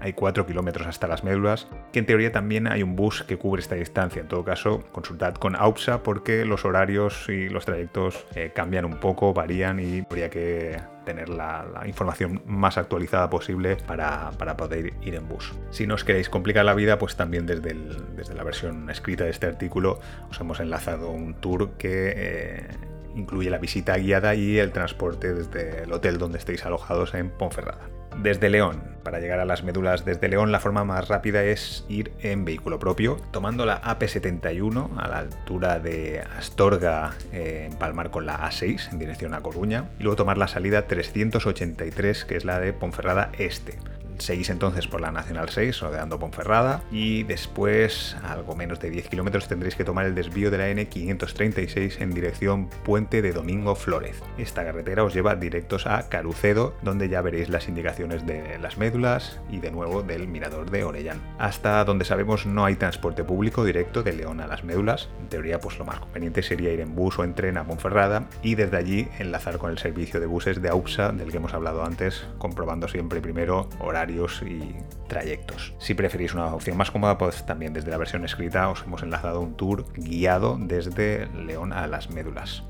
hay 0.00 0.12
4 0.12 0.46
kilómetros 0.46 0.86
hasta 0.86 1.06
las 1.06 1.24
médulas, 1.24 1.68
que 1.92 1.98
en 1.98 2.06
teoría 2.06 2.32
también 2.32 2.66
hay 2.66 2.82
un 2.82 2.96
bus 2.96 3.24
que 3.24 3.36
cubre 3.36 3.60
esta 3.60 3.74
distancia. 3.74 4.22
En 4.22 4.28
todo 4.28 4.44
caso, 4.44 4.84
consultad 4.92 5.34
con 5.34 5.56
AUPSA 5.56 6.02
porque 6.02 6.44
los 6.44 6.64
horarios 6.64 7.28
y 7.28 7.48
los 7.48 7.64
trayectos 7.64 8.26
eh, 8.34 8.52
cambian 8.54 8.84
un 8.84 9.00
poco, 9.00 9.34
varían 9.34 9.80
y 9.80 10.00
habría 10.08 10.30
que 10.30 10.93
tener 11.04 11.28
la, 11.28 11.82
información 11.86 12.42
más 12.46 12.78
actualizada 12.78 13.30
posible 13.30 13.76
para, 13.76 14.30
poder 14.56 14.94
ir 15.02 15.14
en 15.14 15.28
bus. 15.28 15.52
Si 15.70 15.86
no 15.86 15.94
os 15.94 16.04
queréis 16.04 16.28
complicar 16.28 16.64
la 16.64 16.74
vida, 16.74 16.98
pues 16.98 17.16
también 17.16 17.46
desde, 17.46 17.74
desde 18.16 18.34
la 18.34 18.44
versión 18.44 18.90
escrita 18.90 19.24
de 19.24 19.30
este 19.30 19.46
artículo 19.46 20.00
os 20.30 20.40
hemos 20.40 20.60
enlazado 20.60 21.10
un 21.10 21.34
tour 21.34 21.72
que 21.72 22.12
eh, 22.16 22.68
incluye 23.14 23.50
la 23.50 23.58
visita 23.58 23.96
guiada 23.96 24.34
y 24.34 24.58
el 24.58 24.72
transporte 24.72 25.34
desde 25.34 25.84
el 25.84 25.92
hotel 25.92 26.18
donde 26.18 26.38
estéis 26.38 26.64
alojados 26.64 27.14
en 27.14 27.30
Ponferrada 27.30 27.93
desde 28.22 28.50
León. 28.50 28.82
Para 29.02 29.20
llegar 29.20 29.38
a 29.38 29.44
las 29.44 29.62
médulas 29.62 30.04
desde 30.04 30.28
León 30.28 30.50
la 30.50 30.60
forma 30.60 30.84
más 30.84 31.08
rápida 31.08 31.44
es 31.44 31.84
ir 31.88 32.12
en 32.20 32.44
vehículo 32.44 32.78
propio, 32.78 33.18
tomando 33.32 33.66
la 33.66 33.82
AP71 33.82 34.90
a 34.96 35.08
la 35.08 35.18
altura 35.18 35.78
de 35.78 36.22
Astorga 36.38 37.14
eh, 37.32 37.68
en 37.70 37.78
Palmar 37.78 38.10
con 38.10 38.24
la 38.24 38.40
A6 38.40 38.92
en 38.92 38.98
dirección 38.98 39.34
a 39.34 39.40
Coruña 39.40 39.90
y 39.98 40.04
luego 40.04 40.16
tomar 40.16 40.38
la 40.38 40.48
salida 40.48 40.86
383 40.86 42.24
que 42.24 42.36
es 42.36 42.44
la 42.44 42.58
de 42.60 42.72
Ponferrada 42.72 43.30
Este. 43.38 43.78
Seguís 44.18 44.50
entonces 44.50 44.86
por 44.86 45.00
la 45.00 45.10
Nacional 45.10 45.48
6, 45.48 45.80
rodeando 45.80 46.18
Ponferrada, 46.18 46.82
y 46.90 47.24
después, 47.24 48.16
algo 48.22 48.54
menos 48.54 48.80
de 48.80 48.90
10 48.90 49.08
kilómetros, 49.08 49.48
tendréis 49.48 49.74
que 49.74 49.84
tomar 49.84 50.06
el 50.06 50.14
desvío 50.14 50.50
de 50.50 50.58
la 50.58 50.70
N536 50.70 52.00
en 52.00 52.14
dirección 52.14 52.68
Puente 52.84 53.22
de 53.22 53.32
Domingo 53.32 53.74
Flórez. 53.74 54.20
Esta 54.38 54.64
carretera 54.64 55.04
os 55.04 55.14
lleva 55.14 55.34
directos 55.36 55.86
a 55.86 56.08
Carucedo, 56.08 56.74
donde 56.82 57.08
ya 57.08 57.22
veréis 57.22 57.48
las 57.48 57.68
indicaciones 57.68 58.26
de 58.26 58.58
las 58.58 58.78
médulas 58.78 59.40
y 59.50 59.58
de 59.58 59.70
nuevo 59.70 60.02
del 60.02 60.28
mirador 60.28 60.70
de 60.70 60.84
Orellán. 60.84 61.20
Hasta 61.38 61.84
donde 61.84 62.04
sabemos 62.04 62.46
no 62.46 62.64
hay 62.64 62.76
transporte 62.76 63.24
público 63.24 63.64
directo 63.64 64.02
de 64.02 64.12
León 64.12 64.40
a 64.40 64.46
las 64.46 64.64
médulas. 64.64 65.08
En 65.20 65.28
teoría, 65.28 65.60
pues 65.60 65.78
lo 65.78 65.84
más 65.84 65.98
conveniente 65.98 66.42
sería 66.42 66.72
ir 66.72 66.80
en 66.80 66.94
bus 66.94 67.18
o 67.18 67.24
en 67.24 67.34
tren 67.34 67.56
a 67.56 67.64
Ponferrada 67.64 68.28
y 68.42 68.54
desde 68.54 68.76
allí 68.76 69.08
enlazar 69.18 69.58
con 69.58 69.70
el 69.70 69.78
servicio 69.78 70.20
de 70.20 70.26
buses 70.26 70.62
de 70.62 70.68
AUPSA 70.68 71.12
del 71.12 71.30
que 71.30 71.38
hemos 71.38 71.54
hablado 71.54 71.84
antes, 71.84 72.26
comprobando 72.38 72.88
siempre 72.88 73.20
primero 73.20 73.68
horario 73.80 74.03
y 74.10 74.76
trayectos. 75.08 75.74
Si 75.78 75.94
preferís 75.94 76.34
una 76.34 76.54
opción 76.54 76.76
más 76.76 76.90
cómoda, 76.90 77.18
pues 77.18 77.44
también 77.46 77.72
desde 77.72 77.90
la 77.90 77.98
versión 77.98 78.24
escrita 78.24 78.68
os 78.68 78.82
hemos 78.82 79.02
enlazado 79.02 79.40
un 79.40 79.56
tour 79.56 79.84
guiado 79.94 80.56
desde 80.60 81.26
León 81.28 81.72
a 81.72 81.86
las 81.86 82.10
médulas. 82.10 82.64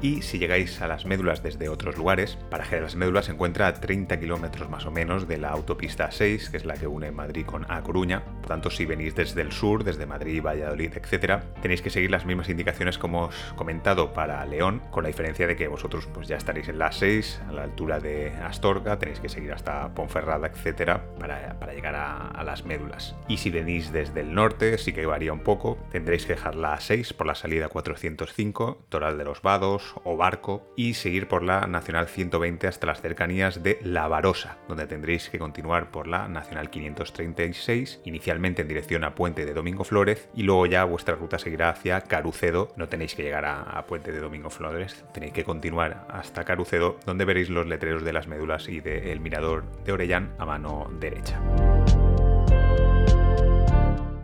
Y 0.00 0.22
si 0.22 0.38
llegáis 0.38 0.80
a 0.80 0.86
las 0.86 1.06
médulas 1.06 1.42
desde 1.42 1.68
otros 1.68 1.96
lugares, 1.96 2.38
Paraje 2.50 2.76
de 2.76 2.82
las 2.82 2.94
Médulas 2.94 3.24
se 3.24 3.32
encuentra 3.32 3.66
a 3.66 3.74
30 3.74 4.20
kilómetros 4.20 4.70
más 4.70 4.86
o 4.86 4.92
menos 4.92 5.26
de 5.26 5.38
la 5.38 5.48
autopista 5.48 6.12
6, 6.12 6.50
que 6.50 6.56
es 6.56 6.64
la 6.64 6.74
que 6.74 6.86
une 6.86 7.10
Madrid 7.10 7.44
con 7.44 7.68
A 7.68 7.82
Coruña. 7.82 8.22
Por 8.22 8.46
tanto, 8.46 8.70
si 8.70 8.86
venís 8.86 9.16
desde 9.16 9.42
el 9.42 9.50
sur, 9.50 9.82
desde 9.82 10.06
Madrid, 10.06 10.40
Valladolid, 10.40 10.92
etc., 10.94 11.42
tenéis 11.60 11.82
que 11.82 11.90
seguir 11.90 12.12
las 12.12 12.26
mismas 12.26 12.48
indicaciones 12.48 12.96
como 12.96 13.24
os 13.24 13.34
he 13.52 13.56
comentado 13.56 14.12
para 14.12 14.46
León, 14.46 14.82
con 14.92 15.02
la 15.02 15.08
diferencia 15.08 15.48
de 15.48 15.56
que 15.56 15.66
vosotros 15.66 16.06
pues, 16.14 16.28
ya 16.28 16.36
estaréis 16.36 16.68
en 16.68 16.78
la 16.78 16.92
6, 16.92 17.40
a 17.48 17.52
la 17.52 17.64
altura 17.64 17.98
de 17.98 18.30
Astorga, 18.30 19.00
tenéis 19.00 19.18
que 19.18 19.28
seguir 19.28 19.52
hasta 19.52 19.92
Ponferrada, 19.94 20.46
etc., 20.46 21.00
para, 21.18 21.74
llegar 21.74 21.96
a, 21.96 22.28
a, 22.28 22.44
las 22.44 22.64
médulas. 22.64 23.16
Y 23.26 23.38
si 23.38 23.50
venís 23.50 23.90
desde 23.90 24.20
el 24.20 24.32
norte, 24.32 24.78
sí 24.78 24.92
que 24.92 25.06
varía 25.06 25.32
un 25.32 25.40
poco, 25.40 25.76
tendréis 25.90 26.24
que 26.24 26.34
dejar 26.34 26.54
la 26.54 26.78
6 26.78 27.14
por 27.14 27.26
la 27.26 27.34
salida 27.34 27.68
405, 27.68 28.84
Toral 28.88 29.18
de 29.18 29.24
los 29.24 29.42
Vados, 29.42 29.87
o 30.04 30.16
Barco 30.16 30.72
y 30.76 30.94
seguir 30.94 31.28
por 31.28 31.42
la 31.42 31.66
Nacional 31.66 32.08
120 32.08 32.66
hasta 32.66 32.86
las 32.86 33.00
cercanías 33.00 33.62
de 33.62 33.78
La 33.82 34.08
Varosa, 34.08 34.58
donde 34.68 34.86
tendréis 34.86 35.28
que 35.28 35.38
continuar 35.38 35.90
por 35.90 36.06
la 36.06 36.28
Nacional 36.28 36.70
536, 36.70 38.00
inicialmente 38.04 38.62
en 38.62 38.68
dirección 38.68 39.04
a 39.04 39.14
Puente 39.14 39.46
de 39.46 39.54
Domingo 39.54 39.84
Flores 39.84 40.28
y 40.34 40.42
luego 40.42 40.66
ya 40.66 40.84
vuestra 40.84 41.14
ruta 41.14 41.38
seguirá 41.38 41.70
hacia 41.70 42.02
Carucedo. 42.02 42.72
No 42.76 42.88
tenéis 42.88 43.14
que 43.14 43.22
llegar 43.22 43.44
a, 43.44 43.84
Puente 43.86 44.12
de 44.12 44.20
Domingo 44.20 44.50
Flores, 44.50 45.04
tenéis 45.12 45.32
que 45.32 45.44
continuar 45.44 46.06
hasta 46.10 46.44
Carucedo, 46.44 46.98
donde 47.06 47.24
veréis 47.24 47.48
los 47.48 47.66
letreros 47.66 48.04
de 48.04 48.12
las 48.12 48.26
médulas 48.26 48.68
y 48.68 48.80
del 48.80 49.20
mirador 49.20 49.64
de 49.84 49.92
Orellán 49.92 50.34
a 50.38 50.44
mano 50.44 50.90
derecha. 50.98 51.40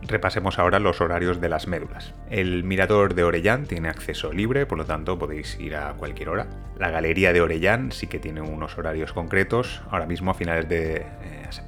Repasemos 0.07 0.59
ahora 0.59 0.79
los 0.79 1.01
horarios 1.01 1.41
de 1.41 1.49
las 1.49 1.67
médulas. 1.67 2.13
El 2.29 2.63
mirador 2.63 3.15
de 3.15 3.23
Orellán 3.23 3.65
tiene 3.65 3.89
acceso 3.89 4.31
libre, 4.31 4.65
por 4.65 4.77
lo 4.77 4.85
tanto 4.85 5.17
podéis 5.17 5.59
ir 5.59 5.75
a 5.75 5.93
cualquier 5.93 6.29
hora. 6.29 6.47
La 6.77 6.89
galería 6.89 7.33
de 7.33 7.41
Orellán 7.41 7.91
sí 7.91 8.07
que 8.07 8.19
tiene 8.19 8.41
unos 8.41 8.77
horarios 8.77 9.13
concretos. 9.13 9.81
Ahora 9.89 10.05
mismo 10.05 10.31
a 10.31 10.33
finales 10.35 10.69
de, 10.69 11.05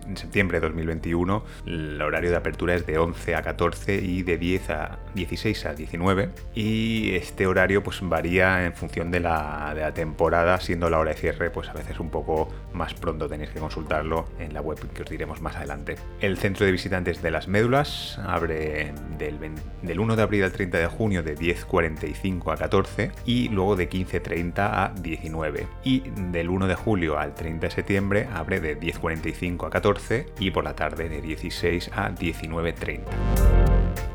en 0.08 0.18
septiembre 0.18 0.60
de 0.60 0.68
2021 0.68 1.44
el 1.66 2.02
horario 2.02 2.32
de 2.32 2.38
apertura 2.38 2.76
es 2.76 2.86
de 2.86 2.98
11 2.98 3.36
a 3.36 3.42
14 3.42 3.96
y 3.96 4.24
de 4.24 4.38
10 4.38 4.70
a 4.70 5.00
16 5.16 5.66
a 5.66 5.74
19 5.74 6.30
y 6.56 7.16
este 7.16 7.48
horario 7.48 7.84
pues 7.84 8.00
varía 8.02 8.66
en 8.66 8.74
función 8.74 9.12
de 9.12 9.20
la, 9.20 9.92
temporada, 9.94 10.60
siendo 10.60 10.90
la 10.90 11.00
hora 11.00 11.12
de 11.12 11.18
cierre 11.18 11.50
pues 11.50 11.70
a 11.70 11.74
veces 11.74 12.00
un 12.00 12.10
poco 12.10 12.50
más 12.74 12.94
pronto. 12.94 13.28
Tenéis 13.28 13.50
que 13.52 13.60
consultarlo 13.60 14.26
en 14.40 14.54
la 14.54 14.62
web 14.62 14.78
que 14.94 15.04
os 15.04 15.10
diremos 15.10 15.42
más 15.42 15.56
adelante. 15.56 15.96
El 16.20 16.38
centro 16.38 16.66
de 16.66 16.72
visitantes 16.72 17.22
de 17.22 17.32
las 17.32 17.48
médulas 17.48 18.20
abre 18.26 18.94
del, 19.18 19.40
del 19.82 20.00
1 20.00 20.16
de 20.16 20.22
abril 20.22 20.44
al 20.44 20.52
30 20.52 20.78
de 20.78 20.88
junio 20.88 21.24
de 21.24 21.36
10.45 21.36 22.54
a 22.54 22.58
14 22.58 23.12
y 23.26 23.50
luego 23.50 23.76
de 23.76 23.90
15.30 23.90 24.54
a 24.58 24.94
19 25.02 25.68
y 25.84 26.04
del 26.32 26.50
1 26.50 26.68
de 26.68 26.76
julio 26.76 27.18
al 27.18 27.34
30 27.34 27.68
de 27.68 27.72
septiembre 27.72 28.28
abre 28.34 28.60
de 28.60 28.80
10.45 28.80 29.67
a 29.67 29.67
14 29.70 30.28
y 30.40 30.52
por 30.52 30.64
la 30.64 30.76
tarde 30.76 31.10
de 31.10 31.22
16 31.22 31.92
a 31.94 32.12
19.30. 32.12 33.04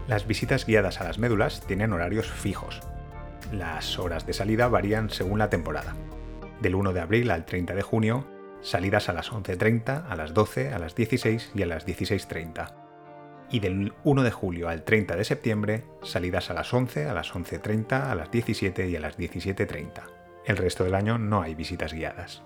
Las 0.09 0.27
visitas 0.27 0.67
guiadas 0.67 1.01
a 1.01 1.05
las 1.05 1.19
médulas 1.19 1.63
tienen 1.67 1.93
horarios 1.93 2.31
fijos. 2.31 2.81
Las 3.53 3.99
horas 3.99 4.27
de 4.27 4.33
salida 4.33 4.69
varían 4.69 5.11
según 5.11 5.39
la 5.39 5.51
temporada. 5.51 5.95
Del 6.61 6.75
1 6.75 6.93
de 6.93 7.01
abril 7.01 7.31
al 7.31 7.45
30 7.45 7.75
de 7.75 7.83
junio, 7.83 8.27
salidas 8.61 9.09
a 9.09 9.13
las 9.13 9.33
11.30, 9.33 10.05
a 10.09 10.17
las 10.17 10.35
12, 10.35 10.73
a 10.73 10.79
las 10.79 10.95
16 10.95 11.53
y 11.55 11.63
a 11.63 11.67
las 11.67 11.87
16.30. 11.87 12.75
Y 13.51 13.61
del 13.61 13.93
1 14.05 14.23
de 14.23 14.31
julio 14.31 14.69
al 14.69 14.83
30 14.83 15.17
de 15.17 15.25
septiembre, 15.25 15.85
salidas 16.03 16.51
a 16.51 16.55
las 16.55 16.73
11, 16.73 17.07
a 17.07 17.15
las 17.15 17.33
11.30, 17.33 18.11
a 18.11 18.15
las 18.15 18.31
17 18.31 18.89
y 18.89 18.97
a 18.97 19.01
las 19.01 19.19
17.30. 19.19 20.03
El 20.47 20.57
resto 20.57 20.85
del 20.85 20.95
año 20.95 21.19
no 21.19 21.43
hay 21.43 21.55
visitas 21.55 21.93
guiadas. 21.93 22.43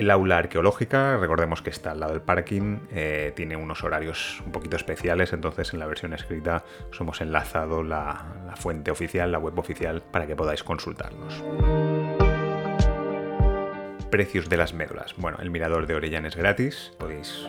El 0.00 0.10
aula 0.10 0.38
arqueológica, 0.38 1.18
recordemos 1.18 1.60
que 1.60 1.68
está 1.68 1.90
al 1.90 2.00
lado 2.00 2.14
del 2.14 2.22
parking, 2.22 2.78
eh, 2.90 3.34
tiene 3.36 3.54
unos 3.54 3.84
horarios 3.84 4.40
un 4.46 4.50
poquito 4.50 4.76
especiales, 4.76 5.34
entonces 5.34 5.74
en 5.74 5.78
la 5.78 5.84
versión 5.84 6.14
escrita 6.14 6.64
os 6.90 6.98
hemos 7.02 7.20
enlazado 7.20 7.82
la, 7.82 8.54
fuente 8.56 8.90
oficial, 8.90 9.30
la 9.30 9.38
web 9.38 9.58
oficial, 9.58 10.00
para 10.10 10.26
que 10.26 10.34
podáis 10.34 10.64
consultarlos. 10.64 11.44
Precios 14.10 14.48
de 14.48 14.56
las 14.56 14.72
médulas. 14.72 15.14
Bueno, 15.18 15.36
el 15.42 15.50
mirador 15.50 15.86
de 15.86 15.94
Orellán 15.94 16.24
es 16.24 16.34
gratis, 16.34 16.94
podéis 16.96 17.46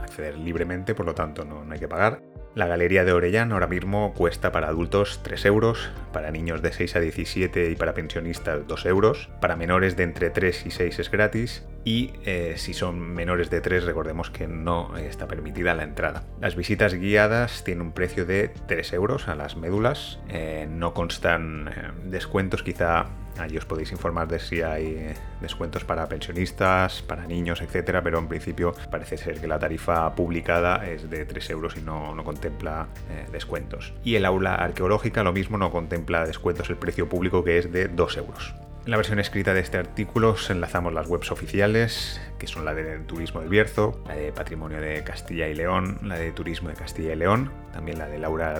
acceder 0.00 0.38
libremente, 0.38 0.94
por 0.94 1.04
lo 1.04 1.14
tanto 1.14 1.44
no 1.44 1.70
hay 1.70 1.78
que 1.78 1.88
pagar. 1.88 2.22
La 2.56 2.66
galería 2.66 3.04
de 3.04 3.12
Orellán 3.12 3.52
ahora 3.52 3.66
mismo 3.66 4.14
cuesta 4.14 4.50
para 4.50 4.68
adultos 4.68 5.20
3 5.22 5.44
euros, 5.44 5.90
para 6.10 6.30
niños 6.30 6.62
de 6.62 6.72
6 6.72 6.96
a 6.96 7.00
17 7.00 7.70
y 7.70 7.76
para 7.76 7.92
pensionistas 7.92 8.66
2 8.66 8.86
euros, 8.86 9.28
para 9.42 9.56
menores 9.56 9.94
de 9.94 10.04
entre 10.04 10.30
3 10.30 10.64
y 10.64 10.70
6 10.70 10.98
es 11.00 11.10
gratis 11.10 11.66
y 11.84 12.14
eh, 12.24 12.54
si 12.56 12.72
son 12.72 12.98
menores 12.98 13.50
de 13.50 13.60
3 13.60 13.84
recordemos 13.84 14.30
que 14.30 14.48
no 14.48 14.96
está 14.96 15.28
permitida 15.28 15.74
la 15.74 15.84
entrada. 15.84 16.24
Las 16.40 16.56
visitas 16.56 16.94
guiadas 16.94 17.62
tienen 17.62 17.88
un 17.88 17.92
precio 17.92 18.24
de 18.24 18.48
3 18.48 18.90
euros 18.94 19.28
a 19.28 19.34
las 19.34 19.58
médulas, 19.58 20.18
eh, 20.30 20.66
no 20.66 20.94
constan 20.94 21.68
eh, 21.68 21.90
descuentos, 22.06 22.62
quizá 22.62 23.04
Allí 23.38 23.56
os 23.58 23.64
podéis 23.64 23.92
informar 23.92 24.28
de 24.28 24.38
si 24.38 24.62
hay 24.62 25.14
descuentos 25.40 25.84
para 25.84 26.08
pensionistas, 26.08 27.02
para 27.02 27.26
niños, 27.26 27.60
etcétera, 27.60 28.02
pero 28.02 28.18
en 28.18 28.28
principio 28.28 28.74
parece 28.90 29.16
ser 29.16 29.40
que 29.40 29.46
la 29.46 29.58
tarifa 29.58 30.14
publicada 30.14 30.86
es 30.86 31.10
de 31.10 31.24
3 31.24 31.50
euros 31.50 31.76
y 31.76 31.82
no, 31.82 32.14
no 32.14 32.24
contempla 32.24 32.88
eh, 33.10 33.26
descuentos. 33.30 33.94
Y 34.04 34.16
el 34.16 34.24
aula 34.24 34.54
arqueológica 34.54 35.22
lo 35.22 35.32
mismo 35.32 35.58
no 35.58 35.70
contempla 35.70 36.24
descuentos, 36.24 36.70
el 36.70 36.76
precio 36.76 37.08
público 37.08 37.44
que 37.44 37.58
es 37.58 37.72
de 37.72 37.88
2 37.88 38.16
euros. 38.16 38.54
En 38.86 38.92
la 38.92 38.98
versión 38.98 39.18
escrita 39.18 39.52
de 39.52 39.58
este 39.58 39.78
artículo 39.78 40.30
os 40.30 40.48
enlazamos 40.48 40.92
las 40.92 41.08
webs 41.08 41.32
oficiales, 41.32 42.20
que 42.38 42.46
son 42.46 42.64
la 42.64 42.72
de 42.72 43.00
Turismo 43.00 43.40
del 43.40 43.48
Bierzo, 43.48 44.00
la 44.06 44.14
de 44.14 44.30
Patrimonio 44.30 44.80
de 44.80 45.02
Castilla 45.02 45.48
y 45.48 45.56
León, 45.56 45.98
la 46.04 46.14
de 46.14 46.30
Turismo 46.30 46.68
de 46.68 46.76
Castilla 46.76 47.14
y 47.14 47.16
León, 47.16 47.50
también 47.72 47.98
la 47.98 48.06
del 48.06 48.24
Aula, 48.24 48.54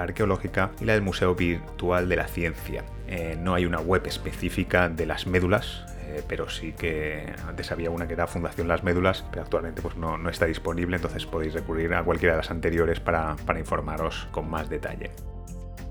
Arqueológica 0.00 0.70
y 0.80 0.86
la 0.86 0.94
del 0.94 1.02
Museo 1.02 1.34
Virtual 1.34 2.08
de 2.08 2.16
la 2.16 2.26
Ciencia. 2.26 2.84
Eh, 3.08 3.38
no 3.40 3.54
hay 3.54 3.64
una 3.64 3.80
web 3.80 4.06
específica 4.06 4.90
de 4.90 5.06
las 5.06 5.26
médulas, 5.26 5.86
eh, 6.02 6.22
pero 6.28 6.50
sí 6.50 6.72
que 6.72 7.32
antes 7.46 7.72
había 7.72 7.90
una 7.90 8.06
que 8.06 8.12
era 8.12 8.26
Fundación 8.26 8.68
Las 8.68 8.84
Médulas, 8.84 9.24
pero 9.30 9.42
actualmente 9.42 9.80
pues 9.80 9.96
no, 9.96 10.18
no 10.18 10.28
está 10.28 10.44
disponible, 10.44 10.96
entonces 10.96 11.24
podéis 11.24 11.54
recurrir 11.54 11.94
a 11.94 12.04
cualquiera 12.04 12.34
de 12.34 12.38
las 12.38 12.50
anteriores 12.50 13.00
para, 13.00 13.36
para 13.46 13.58
informaros 13.58 14.28
con 14.30 14.50
más 14.50 14.68
detalle. 14.68 15.10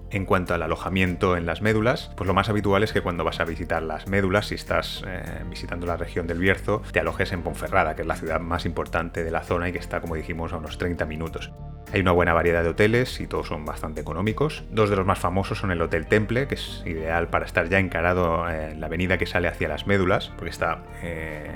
En 0.10 0.26
cuanto 0.26 0.54
al 0.54 0.62
alojamiento 0.62 1.36
en 1.36 1.46
las 1.46 1.62
médulas, 1.62 2.12
pues 2.16 2.28
lo 2.28 2.34
más 2.34 2.48
habitual 2.50 2.82
es 2.84 2.94
que 2.94 3.02
cuando 3.02 3.26
vas 3.26 3.42
a 3.42 3.46
visitar 3.46 3.84
las 3.84 4.08
médulas, 4.08 4.48
si 4.48 4.56
estás 4.56 5.04
eh, 5.06 5.44
visitando 5.50 5.86
la 5.86 5.98
región 5.98 6.28
del 6.28 6.40
Bierzo, 6.40 6.82
te 6.94 7.02
alojes 7.02 7.34
en 7.34 7.42
Ponferrada, 7.42 7.96
que 7.96 8.04
es 8.04 8.08
la 8.08 8.16
ciudad 8.16 8.40
más 8.40 8.66
importante 8.66 9.24
de 9.24 9.32
la 9.32 9.44
zona 9.44 9.68
y 9.68 9.74
que 9.74 9.80
está, 9.80 10.00
como 10.00 10.16
dijimos, 10.16 10.54
a 10.54 10.58
unos 10.58 10.78
30 10.78 11.06
minutos. 11.06 11.52
Hay 11.94 12.02
una 12.02 12.12
buena 12.12 12.34
variedad 12.34 12.64
de 12.64 12.70
hoteles 12.70 13.20
y 13.22 13.28
todos 13.28 13.48
son 13.48 13.66
bastante 13.66 14.02
económicos. 14.02 14.64
Dos 14.72 14.90
de 14.90 14.96
los 14.96 15.06
más 15.06 15.20
famosos 15.20 15.58
son 15.60 15.72
el 15.72 15.82
Hotel 15.82 16.08
Temple, 16.08 16.48
que 16.48 16.56
es 16.56 16.84
ideal 16.86 17.30
para 17.30 17.46
estar 17.46 17.70
ya 17.70 17.80
encarado 17.80 18.50
en 18.50 18.82
la 18.82 18.88
avenida 18.88 19.18
que 19.18 19.26
sale 19.26 19.48
hacia 19.48 19.70
las 19.70 19.88
médulas, 19.88 20.32
porque 20.36 20.50
está 20.50 20.84
eh, 21.02 21.48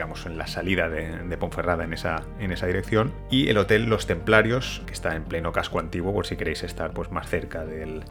digamos, 0.00 0.24
en 0.24 0.38
la 0.38 0.46
salida 0.46 0.88
de, 0.88 1.36
Ponferrada 1.36 1.84
en 1.84 1.92
esa, 1.92 2.24
dirección. 2.66 3.12
Y 3.30 3.48
el 3.48 3.58
Hotel 3.58 3.84
Los 3.84 4.06
Templarios, 4.06 4.82
que 4.86 4.92
está 4.92 5.14
en 5.14 5.24
pleno 5.24 5.52
casco 5.52 5.78
antiguo, 5.78 6.12
por 6.12 6.26
si 6.26 6.36
queréis 6.36 6.62
estar 6.62 6.92
pues, 6.92 7.10
más 7.10 7.28
cerca 7.28 7.64
del, 7.66 8.04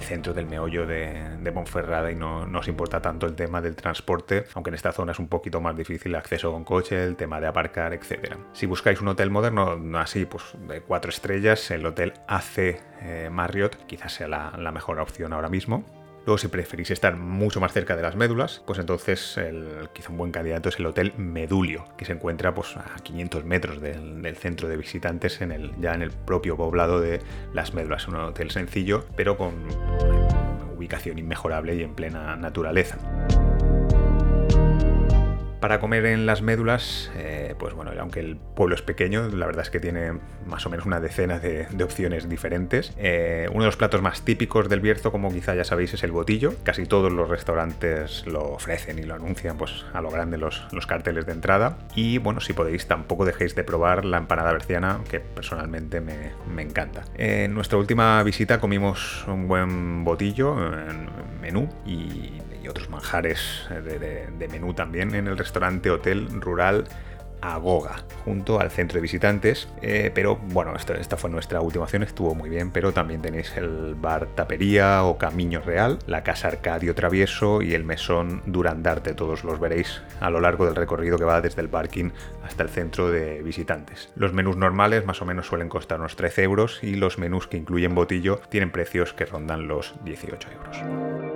centro 0.00 0.32
del 0.32 0.46
meollo 0.46 0.86
de, 0.86 1.50
Ponferrada 1.52 2.12
y 2.12 2.14
no, 2.14 2.42
os 2.42 2.68
importa 2.68 3.00
tanto 3.00 3.26
el 3.26 3.34
tema 3.34 3.60
del 3.60 3.74
transporte, 3.74 4.44
aunque 4.54 4.70
en 4.70 4.74
esta 4.74 4.92
zona 4.92 5.12
es 5.12 5.18
un 5.18 5.28
poquito 5.28 5.60
más 5.60 5.76
difícil 5.76 6.12
el 6.12 6.16
acceso 6.16 6.52
con 6.52 6.64
coche, 6.64 7.02
el 7.02 7.16
tema 7.16 7.40
de 7.40 7.46
aparcar, 7.46 7.94
etc. 7.94 8.36
Si 8.52 8.66
buscáis 8.66 9.00
un 9.00 9.08
hotel 9.08 9.30
moderno, 9.30 9.76
así, 9.98 10.24
pues 10.24 10.44
de 10.68 10.82
cuatro 10.88 11.10
estrellas, 11.10 11.70
el 11.70 11.86
Hotel 11.86 12.14
AC 12.26 12.58
eh, 13.02 13.28
Marriott 13.30 13.76
quizás 13.86 14.12
sea 14.12 14.26
la 14.26 14.72
mejor 14.72 14.98
opción 14.98 15.32
ahora 15.32 15.48
mismo. 15.48 15.84
Luego, 16.28 16.36
si 16.36 16.48
preferís 16.48 16.90
estar 16.90 17.16
mucho 17.16 17.58
más 17.58 17.72
cerca 17.72 17.96
de 17.96 18.02
las 18.02 18.14
médulas, 18.14 18.62
pues 18.66 18.78
entonces 18.78 19.38
el, 19.38 19.88
quizá 19.94 20.10
un 20.10 20.18
buen 20.18 20.30
candidato 20.30 20.68
es 20.68 20.78
el 20.78 20.84
Hotel 20.84 21.14
Medulio, 21.16 21.86
que 21.96 22.04
se 22.04 22.12
encuentra 22.12 22.54
pues, 22.54 22.76
a 22.76 22.96
500 23.02 23.46
metros 23.46 23.80
del, 23.80 24.36
centro 24.36 24.68
de 24.68 24.76
visitantes, 24.76 25.40
en 25.40 25.52
el, 25.52 25.72
ya 25.80 25.94
en 25.94 26.02
el 26.02 26.10
propio 26.10 26.54
poblado 26.54 27.00
de 27.00 27.22
las 27.54 27.72
médulas. 27.72 28.08
Un 28.08 28.16
hotel 28.16 28.50
sencillo, 28.50 29.06
pero 29.16 29.38
con 29.38 29.54
ubicación 30.76 31.18
inmejorable 31.18 31.76
y 31.76 31.82
en 31.82 31.94
plena 31.94 32.36
naturaleza. 32.36 32.98
Para 35.60 35.80
comer 35.80 36.06
en 36.06 36.24
las 36.24 36.40
médulas, 36.40 37.10
eh, 37.16 37.54
pues 37.58 37.74
bueno, 37.74 37.90
aunque 37.98 38.20
el 38.20 38.36
pueblo 38.36 38.76
es 38.76 38.82
pequeño, 38.82 39.28
la 39.28 39.46
verdad 39.46 39.62
es 39.62 39.70
que 39.70 39.80
tiene 39.80 40.12
más 40.46 40.64
o 40.66 40.70
menos 40.70 40.86
una 40.86 41.00
decena 41.00 41.38
de, 41.40 41.66
opciones 41.82 42.28
diferentes. 42.28 42.92
Eh, 42.96 43.48
uno 43.50 43.60
de 43.60 43.66
los 43.66 43.76
platos 43.76 44.02
más 44.02 44.22
típicos 44.22 44.68
del 44.68 44.80
Bierzo, 44.80 45.10
como 45.10 45.32
quizá 45.32 45.54
ya 45.54 45.64
sabéis, 45.64 45.94
es 45.94 46.04
el 46.04 46.12
botillo. 46.12 46.54
Casi 46.62 46.86
todos 46.86 47.12
los 47.12 47.28
restaurantes 47.28 48.24
lo 48.26 48.42
ofrecen 48.52 48.98
y 48.98 49.02
lo 49.02 49.14
anuncian 49.14 49.56
pues, 49.56 49.84
a 49.92 50.00
lo 50.00 50.10
grande 50.10 50.38
los, 50.38 50.66
los 50.72 50.86
carteles 50.86 51.26
de 51.26 51.32
entrada. 51.32 51.78
Y 51.94 52.18
bueno, 52.18 52.40
si 52.40 52.52
podéis, 52.52 52.86
tampoco 52.86 53.24
dejéis 53.24 53.54
de 53.54 53.64
probar 53.64 54.04
la 54.04 54.18
empanada 54.18 54.52
berciana, 54.52 55.00
que 55.10 55.20
personalmente 55.20 56.00
me, 56.00 56.32
me 56.46 56.62
encanta. 56.62 57.04
En 57.16 57.54
nuestra 57.54 57.78
última 57.78 58.22
visita 58.22 58.60
comimos 58.60 59.24
un 59.26 59.48
buen 59.48 60.04
botillo, 60.04 60.56
en 60.72 61.08
menú, 61.40 61.68
y 61.84 62.32
otros 62.68 62.88
manjares 62.90 63.66
de, 63.70 64.48
menú 64.48 64.74
también 64.74 65.14
en 65.14 65.26
el 65.26 65.38
restaurante 65.38 65.90
Hotel 65.90 66.28
Rural 66.40 66.86
Agoga, 67.40 68.04
junto 68.24 68.60
al 68.60 68.70
centro 68.70 68.96
de 68.96 69.02
visitantes. 69.02 69.68
Eh, 69.82 70.10
pero 70.14 70.36
bueno, 70.36 70.74
esta, 70.74 71.16
fue 71.16 71.30
nuestra 71.30 71.60
última 71.60 71.84
acción, 71.84 72.02
estuvo 72.02 72.34
muy 72.34 72.50
bien. 72.50 72.70
Pero 72.70 72.92
también 72.92 73.22
tenéis 73.22 73.56
el 73.56 73.94
bar 73.94 74.26
Tapería 74.34 75.04
o 75.04 75.18
Camino 75.18 75.60
Real, 75.60 75.98
la 76.06 76.22
casa 76.22 76.48
Arcadio 76.48 76.94
Travieso 76.94 77.62
y 77.62 77.74
el 77.74 77.84
mesón 77.84 78.42
Durandarte. 78.46 79.14
Todos 79.14 79.44
los 79.44 79.60
veréis 79.60 80.02
a 80.20 80.30
lo 80.30 80.40
largo 80.40 80.66
del 80.66 80.74
recorrido 80.74 81.18
que 81.18 81.24
va 81.24 81.40
desde 81.40 81.62
el 81.62 81.68
parking 81.68 82.10
hasta 82.44 82.62
el 82.62 82.68
centro 82.68 83.10
de 83.10 83.42
visitantes. 83.42 84.10
Los 84.16 84.32
menús 84.32 84.56
normales 84.56 85.06
más 85.06 85.22
o 85.22 85.24
menos 85.24 85.46
suelen 85.46 85.68
costar 85.68 86.00
unos 86.00 86.16
13 86.16 86.42
euros 86.42 86.82
y 86.82 86.96
los 86.96 87.18
menús 87.18 87.46
que 87.46 87.56
incluyen 87.56 87.94
botillo 87.94 88.40
tienen 88.48 88.70
precios 88.70 89.12
que 89.12 89.26
rondan 89.26 89.68
los 89.68 89.94
18 90.04 90.48
euros. 90.50 91.27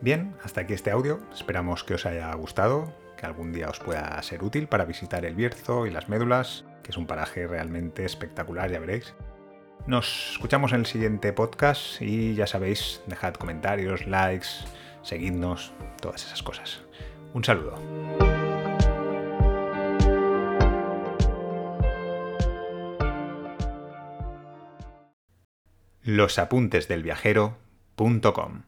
Bien, 0.00 0.36
hasta 0.44 0.60
aquí 0.60 0.74
este 0.74 0.92
audio. 0.92 1.18
Esperamos 1.32 1.82
que 1.82 1.94
os 1.94 2.06
haya 2.06 2.32
gustado, 2.34 2.94
que 3.16 3.26
algún 3.26 3.52
día 3.52 3.68
os 3.68 3.80
pueda 3.80 4.22
ser 4.22 4.44
útil 4.44 4.68
para 4.68 4.84
visitar 4.84 5.24
el 5.24 5.34
Bierzo 5.34 5.86
y 5.86 5.90
las 5.90 6.08
Médulas, 6.08 6.64
que 6.84 6.92
es 6.92 6.96
un 6.96 7.06
paraje 7.06 7.48
realmente 7.48 8.04
espectacular, 8.04 8.70
ya 8.70 8.78
veréis. 8.78 9.14
Nos 9.86 10.32
escuchamos 10.32 10.72
en 10.72 10.80
el 10.80 10.86
siguiente 10.86 11.32
podcast 11.32 12.00
y 12.00 12.34
ya 12.34 12.46
sabéis, 12.46 13.02
dejad 13.06 13.34
comentarios, 13.34 14.06
likes, 14.06 14.46
seguidnos, 15.02 15.72
todas 16.00 16.24
esas 16.24 16.44
cosas. 16.44 16.80
Un 17.34 17.42
saludo. 17.42 17.74
Los 26.02 26.38
apuntes 26.38 26.86
del 26.86 27.02
viajero.com 27.02 28.67